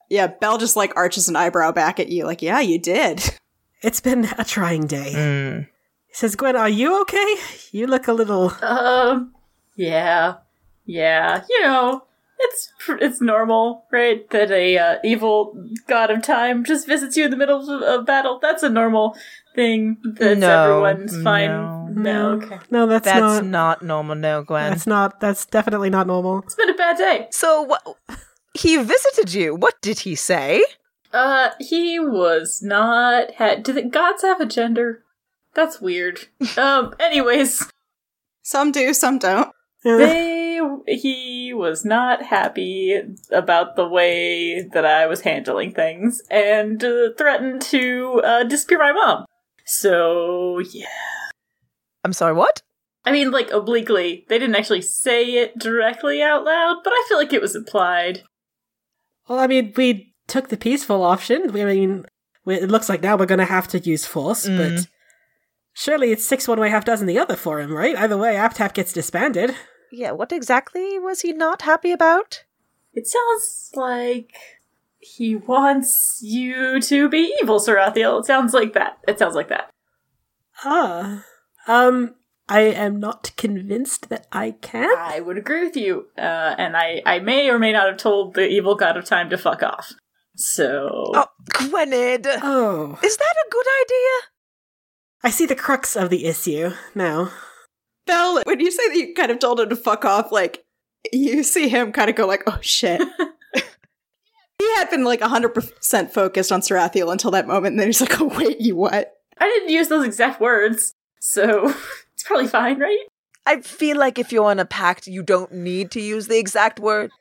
Yeah, 0.10 0.28
Belle 0.28 0.58
just 0.58 0.76
like 0.76 0.96
arches 0.96 1.30
an 1.30 1.36
eyebrow 1.36 1.72
back 1.72 2.00
at 2.00 2.10
you, 2.10 2.26
like, 2.26 2.42
yeah, 2.42 2.60
you 2.60 2.80
did. 2.80 3.24
it's 3.84 4.02
been 4.02 4.26
a 4.38 4.44
trying 4.44 4.88
day. 4.88 5.12
Mm. 5.16 5.68
He 6.08 6.14
says, 6.14 6.36
Gwen, 6.36 6.56
are 6.56 6.70
you 6.70 7.00
okay? 7.02 7.36
You 7.72 7.86
look 7.86 8.08
a 8.08 8.14
little. 8.14 8.52
Um, 8.64 9.36
yeah, 9.76 10.38
yeah. 10.86 11.44
You 11.50 11.62
know, 11.62 12.04
it's 12.40 12.72
it's 13.02 13.22
normal, 13.22 13.86
right? 13.92 14.30
That 14.30 14.52
a 14.52 14.78
uh, 14.78 14.96
evil 15.04 15.54
god 15.88 16.10
of 16.12 16.24
time 16.24 16.64
just 16.64 16.88
visits 16.88 17.16
you 17.18 17.26
in 17.26 17.32
the 17.32 17.38
middle 17.38 17.70
of 17.70 17.82
a 17.82 18.04
battle. 18.04 18.40
That's 18.42 18.64
a 18.64 18.70
normal 18.70 19.16
thing. 19.56 19.98
That's 20.04 20.40
No, 20.40 20.64
everyone's 20.86 21.22
fine. 21.24 21.50
no. 21.50 21.76
No, 21.92 22.32
okay. 22.34 22.60
No, 22.70 22.86
that's, 22.86 23.04
That's 23.06 23.20
not. 23.20 23.46
not, 23.46 23.82
normal, 23.82 24.16
no, 24.16 24.44
Gwen. 24.44 24.70
That's 24.70 24.86
not. 24.88 25.20
That's 25.20 25.46
definitely 25.48 25.90
not 25.90 26.06
normal. 26.08 26.40
It's 26.44 26.54
been 26.56 26.70
a 26.70 26.74
bad 26.76 26.98
day. 26.98 27.28
So, 27.32 27.64
wha- 27.64 27.96
he 28.54 28.78
visited 28.78 29.34
you. 29.34 29.56
What 29.56 29.82
did 29.82 30.00
he 30.00 30.14
say? 30.16 30.64
Uh, 31.12 31.50
he 31.60 32.00
was 32.00 32.62
not. 32.62 33.34
Ha- 33.36 33.56
do 33.56 33.74
the 33.74 33.82
gods 33.82 34.22
have 34.22 34.40
a 34.40 34.46
gender? 34.46 35.04
That's 35.56 35.82
weird. 35.82 36.28
um. 36.58 36.94
Anyways, 37.00 37.68
Some 38.44 38.72
do, 38.72 38.94
some 38.94 39.18
don't. 39.18 39.50
they 39.84 40.39
he 40.88 41.54
was 41.54 41.84
not 41.86 42.24
happy 42.24 43.00
about 43.32 43.76
the 43.76 43.88
way 43.88 44.62
that 44.74 44.86
I 44.86 45.06
was 45.08 45.22
handling 45.22 45.74
things 45.74 46.22
and 46.30 46.84
uh, 46.84 47.10
threatened 47.18 47.62
to 47.64 48.22
uh, 48.24 48.44
disappear 48.44 48.80
my 48.80 48.92
mom. 48.92 49.26
So 49.66 50.60
yeah, 50.60 50.88
I'm 52.04 52.14
sorry, 52.14 52.34
what? 52.34 52.62
I 53.06 53.12
mean, 53.12 53.32
like 53.32 53.52
obliquely, 53.52 54.26
they 54.30 54.38
didn't 54.40 54.56
actually 54.56 54.82
say 54.82 55.24
it 55.36 55.58
directly 55.58 56.22
out 56.22 56.44
loud, 56.44 56.78
but 56.84 56.92
I 56.92 57.06
feel 57.08 57.18
like 57.18 57.34
it 57.34 57.42
was 57.42 57.56
implied. 57.56 58.24
Well, 59.28 59.40
I 59.40 59.48
mean, 59.48 59.74
we 59.76 60.14
took 60.28 60.50
the 60.50 60.58
peaceful 60.58 61.04
option. 61.04 61.50
I 61.50 61.66
mean, 61.66 62.06
it 62.46 62.70
looks 62.70 62.90
like 62.90 63.02
now 63.02 63.16
we're 63.16 63.26
going 63.26 63.40
to 63.40 63.46
have 63.46 63.68
to 63.70 63.80
use 63.80 64.06
force, 64.06 64.48
Mm. 64.48 64.58
but 64.58 64.88
surely 65.74 66.12
it's 66.12 66.26
six 66.26 66.48
one 66.48 66.60
way, 66.60 66.70
half 66.70 66.86
dozen 66.86 67.08
the 67.08 67.20
other 67.20 67.36
for 67.36 67.60
him, 67.60 67.72
right? 67.74 67.96
Either 67.96 68.18
way, 68.18 68.34
ApTap 68.36 68.74
gets 68.74 68.92
disbanded. 68.94 69.56
Yeah, 69.92 70.12
what 70.12 70.32
exactly 70.32 71.00
was 71.00 71.22
he 71.22 71.34
not 71.34 71.64
happy 71.64 71.92
about? 71.92 72.44
It 72.94 73.08
sounds 73.08 73.72
like 73.76 74.34
he 75.00 75.36
wants 75.36 76.20
you 76.22 76.80
to 76.82 77.10
be 77.10 77.34
evil, 77.42 77.60
Sarathiel. 77.60 78.20
It 78.20 78.26
sounds 78.26 78.54
like 78.54 78.74
that. 78.74 79.00
It 79.08 79.20
sounds 79.20 79.36
like 79.36 79.50
that. 79.50 79.70
Ah. 80.64 81.24
Um, 81.68 82.16
I 82.48 82.62
am 82.62 83.00
not 83.00 83.32
convinced 83.38 84.10
that 84.10 84.28
I 84.32 84.52
can. 84.52 84.90
I 84.98 85.20
would 85.20 85.38
agree 85.38 85.64
with 85.64 85.78
you, 85.78 86.08
uh, 86.18 86.56
and 86.58 86.76
I, 86.76 87.02
I 87.06 87.20
may 87.20 87.50
or 87.50 87.60
may 87.60 87.72
not 87.72 87.88
have 87.88 87.98
told 87.98 88.34
the 88.34 88.48
evil 88.48 88.76
god 88.76 88.98
of 88.98 89.06
time 89.06 89.30
to 89.30 89.38
fuck 89.38 89.62
off. 89.64 89.94
So 90.36 91.12
Oh, 91.14 91.28
Gwynedd! 91.52 92.26
Oh. 92.42 92.98
Is 93.04 93.18
that 93.18 93.36
a 93.46 93.52
good 93.52 93.66
idea? 93.84 94.32
I 95.24 95.30
see 95.30 95.46
the 95.46 95.56
crux 95.56 95.96
of 95.96 96.10
the 96.10 96.26
issue 96.26 96.72
now. 96.96 97.30
Belle, 98.10 98.42
when 98.44 98.60
you 98.60 98.72
say 98.72 98.88
that 98.88 98.98
you 98.98 99.14
kind 99.14 99.30
of 99.32 99.38
told 99.38 99.60
him 99.60 99.70
to 99.70 99.76
fuck 99.76 100.04
off, 100.04 100.32
like, 100.32 100.66
you 101.14 101.44
see 101.44 101.70
him 101.70 101.92
kind 101.92 102.10
of 102.10 102.16
go 102.16 102.26
like, 102.26 102.42
oh 102.48 102.58
shit. 102.60 103.00
he 103.54 104.76
had 104.76 104.90
been 104.90 105.04
like 105.04 105.20
100% 105.20 106.12
focused 106.12 106.52
on 106.52 106.62
Sarathiel 106.62 107.12
until 107.12 107.30
that 107.32 107.48
moment, 107.48 107.74
and 107.74 107.80
then 107.80 107.88
he's 107.88 108.02
like, 108.02 108.20
oh 108.20 108.36
wait, 108.36 108.60
you 108.60 108.76
what? 108.76 109.14
I 109.38 109.46
didn't 109.46 109.70
use 109.70 109.90
those 109.90 110.06
exact 110.06 110.42
words, 110.42 110.96
so 111.20 111.68
it's 112.14 112.24
probably 112.24 112.48
fine, 112.48 112.80
right? 112.80 113.06
I 113.46 113.62
feel 113.62 113.98
like 113.98 114.18
if 114.18 114.32
you're 114.32 114.52
in 114.52 114.60
a 114.60 114.66
pact, 114.66 115.06
you 115.06 115.22
don't 115.22 115.52
need 115.52 115.92
to 115.92 116.02
use 116.02 116.28
the 116.28 116.38
exact 116.40 116.80
word. 116.80 117.12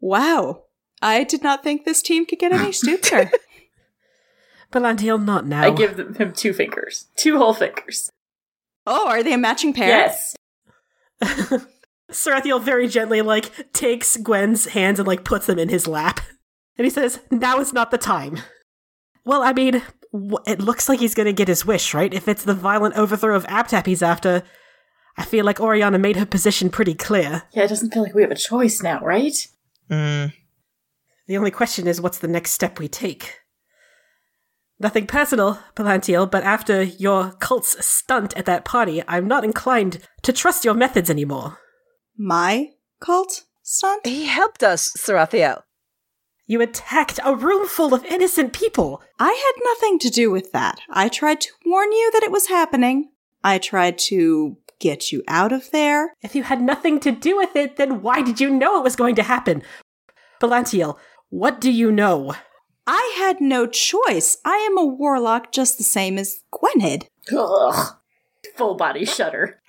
Wow. 0.00 0.64
I 1.02 1.24
did 1.24 1.42
not 1.42 1.62
think 1.62 1.84
this 1.84 2.00
team 2.00 2.24
could 2.24 2.38
get 2.38 2.52
any 2.52 2.72
stupider. 2.72 3.30
Belantiel, 4.72 5.22
not 5.22 5.46
now. 5.46 5.64
I 5.64 5.70
give 5.70 5.96
them, 5.96 6.14
him 6.14 6.32
two 6.32 6.54
fingers, 6.54 7.08
two 7.16 7.36
whole 7.36 7.52
fingers. 7.52 8.10
Oh, 8.86 9.08
are 9.08 9.22
they 9.22 9.32
a 9.32 9.38
matching 9.38 9.72
pair? 9.72 9.88
Yes. 9.88 10.34
Sarathiel 12.10 12.62
very 12.62 12.88
gently, 12.88 13.22
like, 13.22 13.72
takes 13.72 14.16
Gwen's 14.16 14.66
hands 14.66 14.98
and, 14.98 15.08
like, 15.08 15.24
puts 15.24 15.46
them 15.46 15.58
in 15.58 15.68
his 15.68 15.86
lap. 15.86 16.20
And 16.76 16.84
he 16.84 16.90
says, 16.90 17.20
Now 17.30 17.58
is 17.60 17.72
not 17.72 17.90
the 17.90 17.98
time. 17.98 18.38
Well, 19.24 19.42
I 19.42 19.52
mean, 19.52 19.82
w- 20.12 20.38
it 20.46 20.60
looks 20.60 20.88
like 20.88 21.00
he's 21.00 21.14
gonna 21.14 21.32
get 21.32 21.48
his 21.48 21.64
wish, 21.64 21.94
right? 21.94 22.12
If 22.12 22.28
it's 22.28 22.44
the 22.44 22.54
violent 22.54 22.96
overthrow 22.96 23.36
of 23.36 23.46
ApTap 23.46 23.86
he's 23.86 24.02
after, 24.02 24.42
I 25.16 25.24
feel 25.24 25.44
like 25.44 25.60
Oriana 25.60 25.98
made 25.98 26.16
her 26.16 26.26
position 26.26 26.70
pretty 26.70 26.94
clear. 26.94 27.42
Yeah, 27.52 27.64
it 27.64 27.68
doesn't 27.68 27.92
feel 27.92 28.02
like 28.02 28.14
we 28.14 28.22
have 28.22 28.30
a 28.30 28.36
choice 28.36 28.82
now, 28.82 29.00
right? 29.00 29.46
Mm. 29.90 30.32
The 31.28 31.36
only 31.36 31.50
question 31.50 31.86
is 31.86 32.00
what's 32.00 32.18
the 32.18 32.28
next 32.28 32.50
step 32.52 32.78
we 32.78 32.88
take? 32.88 33.38
Nothing 34.82 35.06
personal, 35.06 35.60
Belantiel, 35.76 36.28
but 36.28 36.42
after 36.42 36.82
your 36.82 37.30
cult's 37.38 37.86
stunt 37.86 38.36
at 38.36 38.46
that 38.46 38.64
party, 38.64 39.00
I'm 39.06 39.28
not 39.28 39.44
inclined 39.44 40.00
to 40.22 40.32
trust 40.32 40.64
your 40.64 40.74
methods 40.74 41.08
anymore. 41.08 41.60
My 42.18 42.70
cult 42.98 43.44
stunt? 43.62 44.04
He 44.04 44.26
helped 44.26 44.64
us, 44.64 44.88
Sarathiel. 44.98 45.62
You 46.46 46.60
attacked 46.60 47.20
a 47.24 47.36
room 47.36 47.68
full 47.68 47.94
of 47.94 48.04
innocent 48.06 48.52
people. 48.52 49.00
I 49.20 49.28
had 49.28 49.64
nothing 49.64 50.00
to 50.00 50.10
do 50.10 50.32
with 50.32 50.50
that. 50.50 50.80
I 50.90 51.08
tried 51.08 51.40
to 51.42 51.52
warn 51.64 51.92
you 51.92 52.10
that 52.10 52.24
it 52.24 52.32
was 52.32 52.48
happening. 52.48 53.10
I 53.44 53.58
tried 53.58 53.98
to 54.10 54.56
get 54.80 55.12
you 55.12 55.22
out 55.28 55.52
of 55.52 55.70
there. 55.70 56.14
If 56.22 56.34
you 56.34 56.42
had 56.42 56.60
nothing 56.60 56.98
to 57.00 57.12
do 57.12 57.36
with 57.36 57.54
it, 57.54 57.76
then 57.76 58.02
why 58.02 58.20
did 58.20 58.40
you 58.40 58.50
know 58.50 58.78
it 58.78 58.84
was 58.84 58.96
going 58.96 59.14
to 59.14 59.22
happen? 59.22 59.62
Belantiel, 60.40 60.98
what 61.28 61.60
do 61.60 61.70
you 61.70 61.92
know? 61.92 62.34
I 62.86 63.14
had 63.16 63.40
no 63.40 63.66
choice. 63.66 64.38
I 64.44 64.56
am 64.56 64.76
a 64.76 64.84
warlock 64.84 65.52
just 65.52 65.78
the 65.78 65.84
same 65.84 66.18
as 66.18 66.40
Gwynedd. 66.50 67.08
Ugh. 67.36 67.96
Full 68.56 68.74
body 68.74 69.04
shudder. 69.04 69.60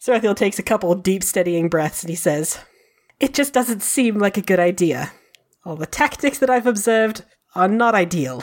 Sarathiel 0.00 0.36
takes 0.36 0.58
a 0.58 0.64
couple 0.64 0.92
of 0.92 1.02
deep, 1.02 1.22
steadying 1.22 1.68
breaths 1.68 2.02
and 2.02 2.10
he 2.10 2.16
says, 2.16 2.58
It 3.20 3.34
just 3.34 3.52
doesn't 3.52 3.82
seem 3.82 4.18
like 4.18 4.36
a 4.36 4.42
good 4.42 4.60
idea. 4.60 5.12
All 5.64 5.76
the 5.76 5.86
tactics 5.86 6.38
that 6.38 6.50
I've 6.50 6.66
observed 6.66 7.24
are 7.54 7.68
not 7.68 7.94
ideal. 7.94 8.42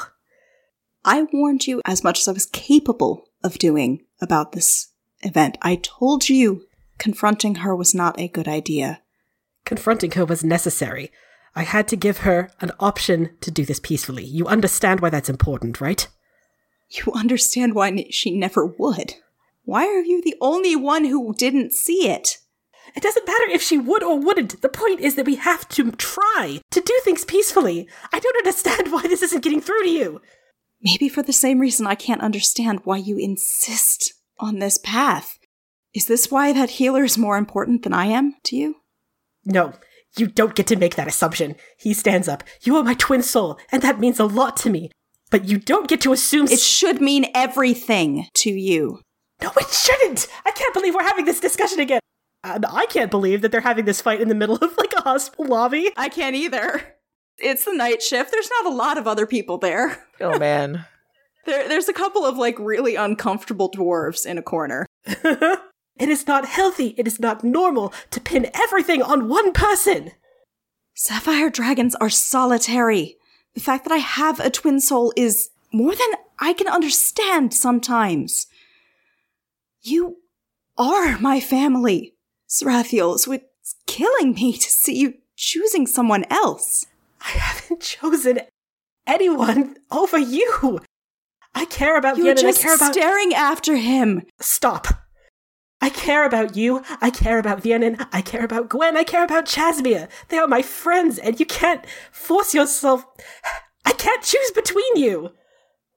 I 1.03 1.27
warned 1.31 1.67
you 1.67 1.81
as 1.85 2.03
much 2.03 2.19
as 2.19 2.27
I 2.27 2.31
was 2.31 2.45
capable 2.47 3.29
of 3.43 3.57
doing 3.57 4.01
about 4.21 4.51
this 4.51 4.89
event. 5.21 5.57
I 5.61 5.75
told 5.81 6.29
you 6.29 6.63
confronting 6.97 7.55
her 7.55 7.75
was 7.75 7.93
not 7.93 8.19
a 8.19 8.27
good 8.27 8.47
idea. 8.47 9.01
Confronting 9.65 10.11
her 10.11 10.25
was 10.25 10.43
necessary. 10.43 11.11
I 11.55 11.63
had 11.63 11.87
to 11.89 11.95
give 11.95 12.19
her 12.19 12.51
an 12.59 12.71
option 12.79 13.37
to 13.41 13.49
do 13.49 13.65
this 13.65 13.79
peacefully. 13.79 14.25
You 14.25 14.45
understand 14.47 14.99
why 14.99 15.09
that's 15.09 15.29
important, 15.29 15.79
right? 15.79 16.07
You 16.89 17.13
understand 17.13 17.73
why 17.73 18.07
she 18.11 18.37
never 18.37 18.65
would. 18.65 19.15
Why 19.63 19.85
are 19.85 20.03
you 20.03 20.21
the 20.21 20.35
only 20.41 20.75
one 20.75 21.05
who 21.05 21.33
didn't 21.33 21.73
see 21.73 22.09
it? 22.09 22.37
It 22.95 23.01
doesn't 23.01 23.27
matter 23.27 23.49
if 23.49 23.61
she 23.61 23.77
would 23.77 24.03
or 24.03 24.19
wouldn't. 24.19 24.61
The 24.61 24.69
point 24.69 24.99
is 24.99 25.15
that 25.15 25.25
we 25.25 25.35
have 25.35 25.67
to 25.69 25.91
try 25.93 26.61
to 26.71 26.81
do 26.81 26.99
things 27.03 27.25
peacefully. 27.25 27.87
I 28.13 28.19
don't 28.19 28.37
understand 28.37 28.87
why 28.91 29.03
this 29.03 29.23
isn't 29.23 29.43
getting 29.43 29.61
through 29.61 29.83
to 29.83 29.89
you. 29.89 30.21
Maybe 30.81 31.09
for 31.09 31.23
the 31.23 31.33
same 31.33 31.59
reason 31.59 31.87
I 31.87 31.95
can't 31.95 32.21
understand 32.21 32.81
why 32.83 32.97
you 32.97 33.17
insist 33.17 34.13
on 34.39 34.59
this 34.59 34.77
path. 34.77 35.39
Is 35.93 36.05
this 36.05 36.29
why 36.29 36.53
that 36.53 36.71
healer 36.71 37.03
is 37.03 37.17
more 37.17 37.37
important 37.37 37.83
than 37.83 37.93
I 37.93 38.05
am 38.07 38.35
to 38.43 38.55
you? 38.55 38.75
No, 39.45 39.73
you 40.17 40.27
don't 40.27 40.55
get 40.55 40.67
to 40.67 40.75
make 40.75 40.95
that 40.95 41.07
assumption. 41.07 41.55
He 41.77 41.93
stands 41.93 42.27
up. 42.27 42.43
You 42.61 42.75
are 42.77 42.83
my 42.83 42.93
twin 42.95 43.21
soul, 43.21 43.57
and 43.71 43.81
that 43.81 43.99
means 43.99 44.19
a 44.19 44.25
lot 44.25 44.57
to 44.57 44.69
me. 44.69 44.91
But 45.31 45.45
you 45.45 45.57
don't 45.57 45.87
get 45.87 46.01
to 46.01 46.13
assume. 46.13 46.47
It 46.47 46.59
should 46.59 47.01
mean 47.01 47.27
everything 47.33 48.27
to 48.35 48.51
you. 48.51 49.01
no, 49.41 49.51
it 49.57 49.67
shouldn't. 49.69 50.27
I 50.45 50.51
can't 50.51 50.73
believe 50.73 50.93
we're 50.95 51.03
having 51.03 51.25
this 51.25 51.39
discussion 51.39 51.79
again. 51.79 51.99
And 52.43 52.65
I 52.69 52.85
can't 52.85 53.09
believe 53.09 53.41
that 53.41 53.51
they're 53.51 53.61
having 53.61 53.85
this 53.85 54.01
fight 54.01 54.21
in 54.21 54.27
the 54.29 54.35
middle 54.35 54.55
of 54.57 54.77
like 54.77 54.93
a 54.95 55.01
hospital 55.01 55.45
lobby. 55.47 55.91
I 55.97 56.09
can't 56.09 56.35
either. 56.35 56.81
It's 57.37 57.65
the 57.65 57.73
night 57.73 58.01
shift. 58.03 58.31
There's 58.31 58.49
not 58.61 58.71
a 58.71 58.75
lot 58.75 58.97
of 58.97 59.07
other 59.07 59.25
people 59.25 59.57
there. 59.57 60.03
Oh 60.21 60.39
man. 60.39 60.85
There, 61.45 61.67
there's 61.67 61.89
a 61.89 61.93
couple 61.93 62.23
of 62.23 62.37
like 62.37 62.57
really 62.57 62.95
uncomfortable 62.95 63.69
dwarves 63.69 64.25
in 64.25 64.37
a 64.37 64.41
corner. 64.41 64.85
it 65.97 66.09
is 66.09 66.27
not 66.27 66.45
healthy. 66.45 66.93
It 66.97 67.07
is 67.07 67.19
not 67.19 67.43
normal 67.43 67.93
to 68.11 68.19
pin 68.19 68.49
everything 68.53 69.01
on 69.01 69.29
one 69.29 69.53
person. 69.53 70.11
Sapphire 70.93 71.49
dragons 71.49 71.95
are 71.95 72.09
solitary. 72.09 73.17
The 73.53 73.61
fact 73.61 73.85
that 73.85 73.93
I 73.93 73.97
have 73.97 74.39
a 74.39 74.49
twin 74.49 74.79
soul 74.79 75.13
is 75.15 75.49
more 75.71 75.95
than 75.95 76.09
I 76.39 76.53
can 76.53 76.67
understand 76.67 77.53
sometimes. 77.53 78.47
You 79.81 80.17
are 80.77 81.17
my 81.19 81.39
family, 81.39 82.15
Sarathiel, 82.49 83.17
so 83.19 83.31
it's 83.33 83.75
killing 83.85 84.33
me 84.33 84.53
to 84.53 84.69
see 84.69 84.97
you 84.97 85.15
choosing 85.37 85.87
someone 85.87 86.25
else. 86.29 86.85
I 87.21 87.31
haven't 87.31 87.81
chosen 87.81 88.39
anyone 89.07 89.77
over 89.91 90.17
you. 90.17 90.81
I 91.53 91.65
care 91.65 91.97
about 91.97 92.17
You 92.17 92.25
You're 92.25 92.31
and 92.31 92.39
I 92.39 92.43
just 92.43 92.61
care 92.61 92.75
about 92.75 92.93
staring 92.93 93.33
after 93.33 93.77
him. 93.77 94.23
Stop. 94.39 94.87
I 95.85 95.89
care 95.89 96.25
about 96.25 96.57
you. 96.57 96.81
I 96.99 97.11
care 97.11 97.37
about 97.37 97.61
Viernan. 97.61 97.97
I 98.11 98.23
care 98.23 98.43
about 98.43 98.69
Gwen. 98.69 98.97
I 98.97 99.03
care 99.03 99.23
about 99.23 99.45
Chasmia. 99.45 100.09
They 100.29 100.39
are 100.39 100.47
my 100.47 100.63
friends, 100.63 101.19
and 101.19 101.39
you 101.39 101.45
can't 101.45 101.85
force 102.11 102.55
yourself. 102.55 103.05
I 103.85 103.91
can't 103.91 104.23
choose 104.23 104.49
between 104.49 104.95
you. 104.95 105.33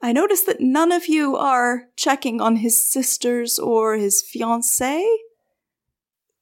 I 0.03 0.13
notice 0.13 0.43
that 0.43 0.61
none 0.61 0.93
of 0.93 1.07
you 1.07 1.37
are 1.37 1.85
checking 1.97 2.39
on 2.39 2.57
his 2.57 2.87
sisters 2.87 3.59
or 3.59 3.97
his 3.97 4.23
fiancée. 4.23 5.09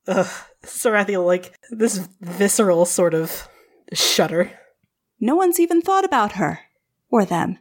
Ugh, 0.09 0.26
Sarathiel, 0.64 1.24
like 1.24 1.57
this 1.70 1.99
visceral 2.20 2.84
sort 2.84 3.14
of 3.14 3.49
shudder. 3.92 4.51
No 5.20 5.36
one's 5.36 5.61
even 5.61 5.82
thought 5.82 6.05
about 6.05 6.32
her 6.32 6.62
or 7.11 7.24
them. 7.24 7.61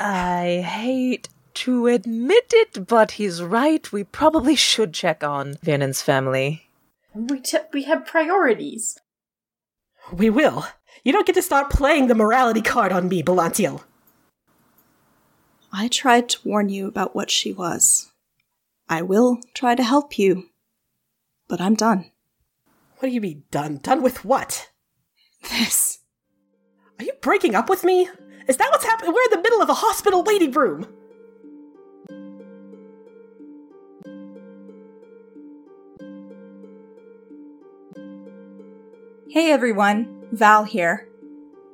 I 0.00 0.64
hate 0.66 1.28
to 1.54 1.86
admit 1.86 2.52
it, 2.52 2.86
but 2.86 3.12
he's 3.12 3.42
right. 3.42 3.90
We 3.92 4.04
probably 4.04 4.56
should 4.56 4.92
check 4.92 5.22
on 5.24 5.54
Viernan's 5.62 6.02
family. 6.02 6.68
We 7.14 7.40
t- 7.40 7.58
we 7.72 7.84
have 7.84 8.06
priorities. 8.06 8.98
We 10.12 10.30
will. 10.30 10.66
You 11.04 11.12
don't 11.12 11.26
get 11.26 11.34
to 11.34 11.42
start 11.42 11.70
playing 11.70 12.06
the 12.08 12.14
morality 12.14 12.62
card 12.62 12.92
on 12.92 13.08
me, 13.08 13.22
Belantiel. 13.22 13.82
I 15.72 15.88
tried 15.88 16.28
to 16.30 16.48
warn 16.48 16.68
you 16.68 16.86
about 16.86 17.14
what 17.14 17.30
she 17.30 17.52
was. 17.52 18.10
I 18.88 19.02
will 19.02 19.40
try 19.54 19.74
to 19.74 19.82
help 19.82 20.18
you. 20.18 20.48
but 21.48 21.60
I'm 21.60 21.74
done. 21.74 22.10
What 22.98 23.08
do 23.08 23.14
you 23.14 23.20
mean 23.20 23.44
done? 23.50 23.78
Done 23.82 24.02
with 24.02 24.24
what? 24.24 24.70
This. 25.50 25.98
Are 26.98 27.04
you 27.04 27.12
breaking 27.20 27.54
up 27.54 27.68
with 27.68 27.84
me? 27.84 28.08
Is 28.48 28.56
that 28.56 28.70
what's 28.70 28.84
happening? 28.84 29.12
We're 29.12 29.24
in 29.24 29.30
the 29.30 29.42
middle 29.42 29.60
of 29.60 29.68
a 29.68 29.74
hospital 29.74 30.22
waiting 30.22 30.52
room. 30.52 30.86
Hey 39.32 39.50
everyone, 39.50 40.26
Val 40.32 40.64
here. 40.64 41.08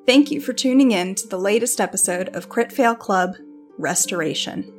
Thank 0.06 0.30
you 0.30 0.40
for 0.40 0.52
tuning 0.52 0.92
in 0.92 1.16
to 1.16 1.26
the 1.26 1.40
latest 1.40 1.80
episode 1.80 2.28
of 2.28 2.48
Crit 2.48 2.70
Fail 2.70 2.94
Club 2.94 3.34
Restoration. 3.76 4.72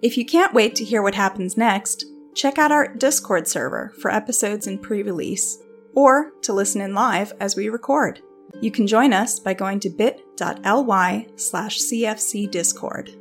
If 0.00 0.16
you 0.16 0.24
can't 0.24 0.54
wait 0.54 0.76
to 0.76 0.84
hear 0.84 1.02
what 1.02 1.16
happens 1.16 1.56
next, 1.56 2.04
check 2.36 2.56
out 2.56 2.70
our 2.70 2.94
Discord 2.94 3.48
server 3.48 3.92
for 4.00 4.12
episodes 4.12 4.68
in 4.68 4.78
pre 4.78 5.02
release, 5.02 5.58
or 5.96 6.30
to 6.42 6.52
listen 6.52 6.80
in 6.80 6.94
live 6.94 7.32
as 7.40 7.56
we 7.56 7.68
record. 7.68 8.20
You 8.60 8.70
can 8.70 8.86
join 8.86 9.12
us 9.12 9.40
by 9.40 9.52
going 9.52 9.80
to 9.80 9.90
bit.ly 9.90 11.26
slash 11.34 11.80
cfcdiscord. 11.80 13.16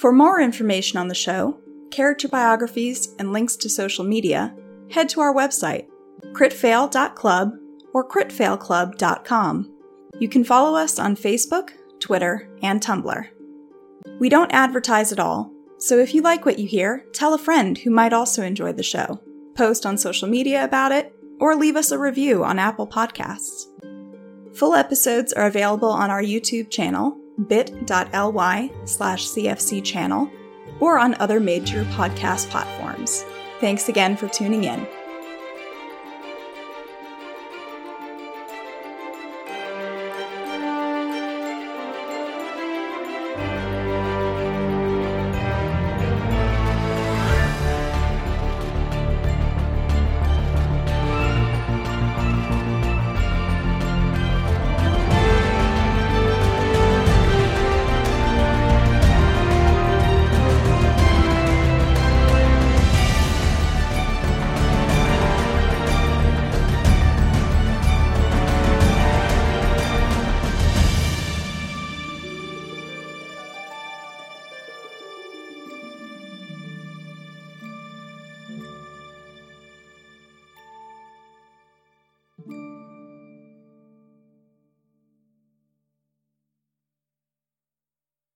For 0.00 0.10
more 0.10 0.40
information 0.40 0.98
on 0.98 1.06
the 1.06 1.14
show, 1.14 1.60
character 1.92 2.26
biographies, 2.26 3.14
and 3.20 3.32
links 3.32 3.54
to 3.58 3.68
social 3.68 4.04
media, 4.04 4.52
head 4.90 5.08
to 5.10 5.20
our 5.20 5.32
website, 5.32 5.86
critfail.club 6.32 7.58
or 7.96 8.06
critfailclub.com. 8.06 9.72
You 10.20 10.28
can 10.28 10.44
follow 10.44 10.76
us 10.78 10.98
on 10.98 11.16
Facebook, 11.16 11.70
Twitter, 11.98 12.46
and 12.62 12.82
Tumblr. 12.82 13.26
We 14.20 14.28
don't 14.28 14.52
advertise 14.52 15.12
at 15.12 15.18
all, 15.18 15.50
so 15.78 15.96
if 15.96 16.12
you 16.12 16.20
like 16.20 16.44
what 16.44 16.58
you 16.58 16.68
hear, 16.68 17.06
tell 17.14 17.32
a 17.32 17.38
friend 17.38 17.78
who 17.78 17.90
might 17.90 18.12
also 18.12 18.42
enjoy 18.42 18.74
the 18.74 18.82
show. 18.82 19.22
Post 19.54 19.86
on 19.86 19.96
social 19.96 20.28
media 20.28 20.62
about 20.62 20.92
it, 20.92 21.14
or 21.40 21.56
leave 21.56 21.74
us 21.74 21.90
a 21.90 21.98
review 21.98 22.44
on 22.44 22.58
Apple 22.58 22.86
Podcasts. 22.86 23.64
Full 24.54 24.74
episodes 24.74 25.32
are 25.32 25.46
available 25.46 25.88
on 25.88 26.10
our 26.10 26.22
YouTube 26.22 26.70
channel, 26.70 27.18
bit.ly 27.48 28.70
slash 28.84 29.26
CFC 29.26 29.82
channel, 29.82 30.30
or 30.80 30.98
on 30.98 31.14
other 31.14 31.40
major 31.40 31.84
podcast 31.84 32.50
platforms. 32.50 33.24
Thanks 33.58 33.88
again 33.88 34.18
for 34.18 34.28
tuning 34.28 34.64
in. 34.64 34.86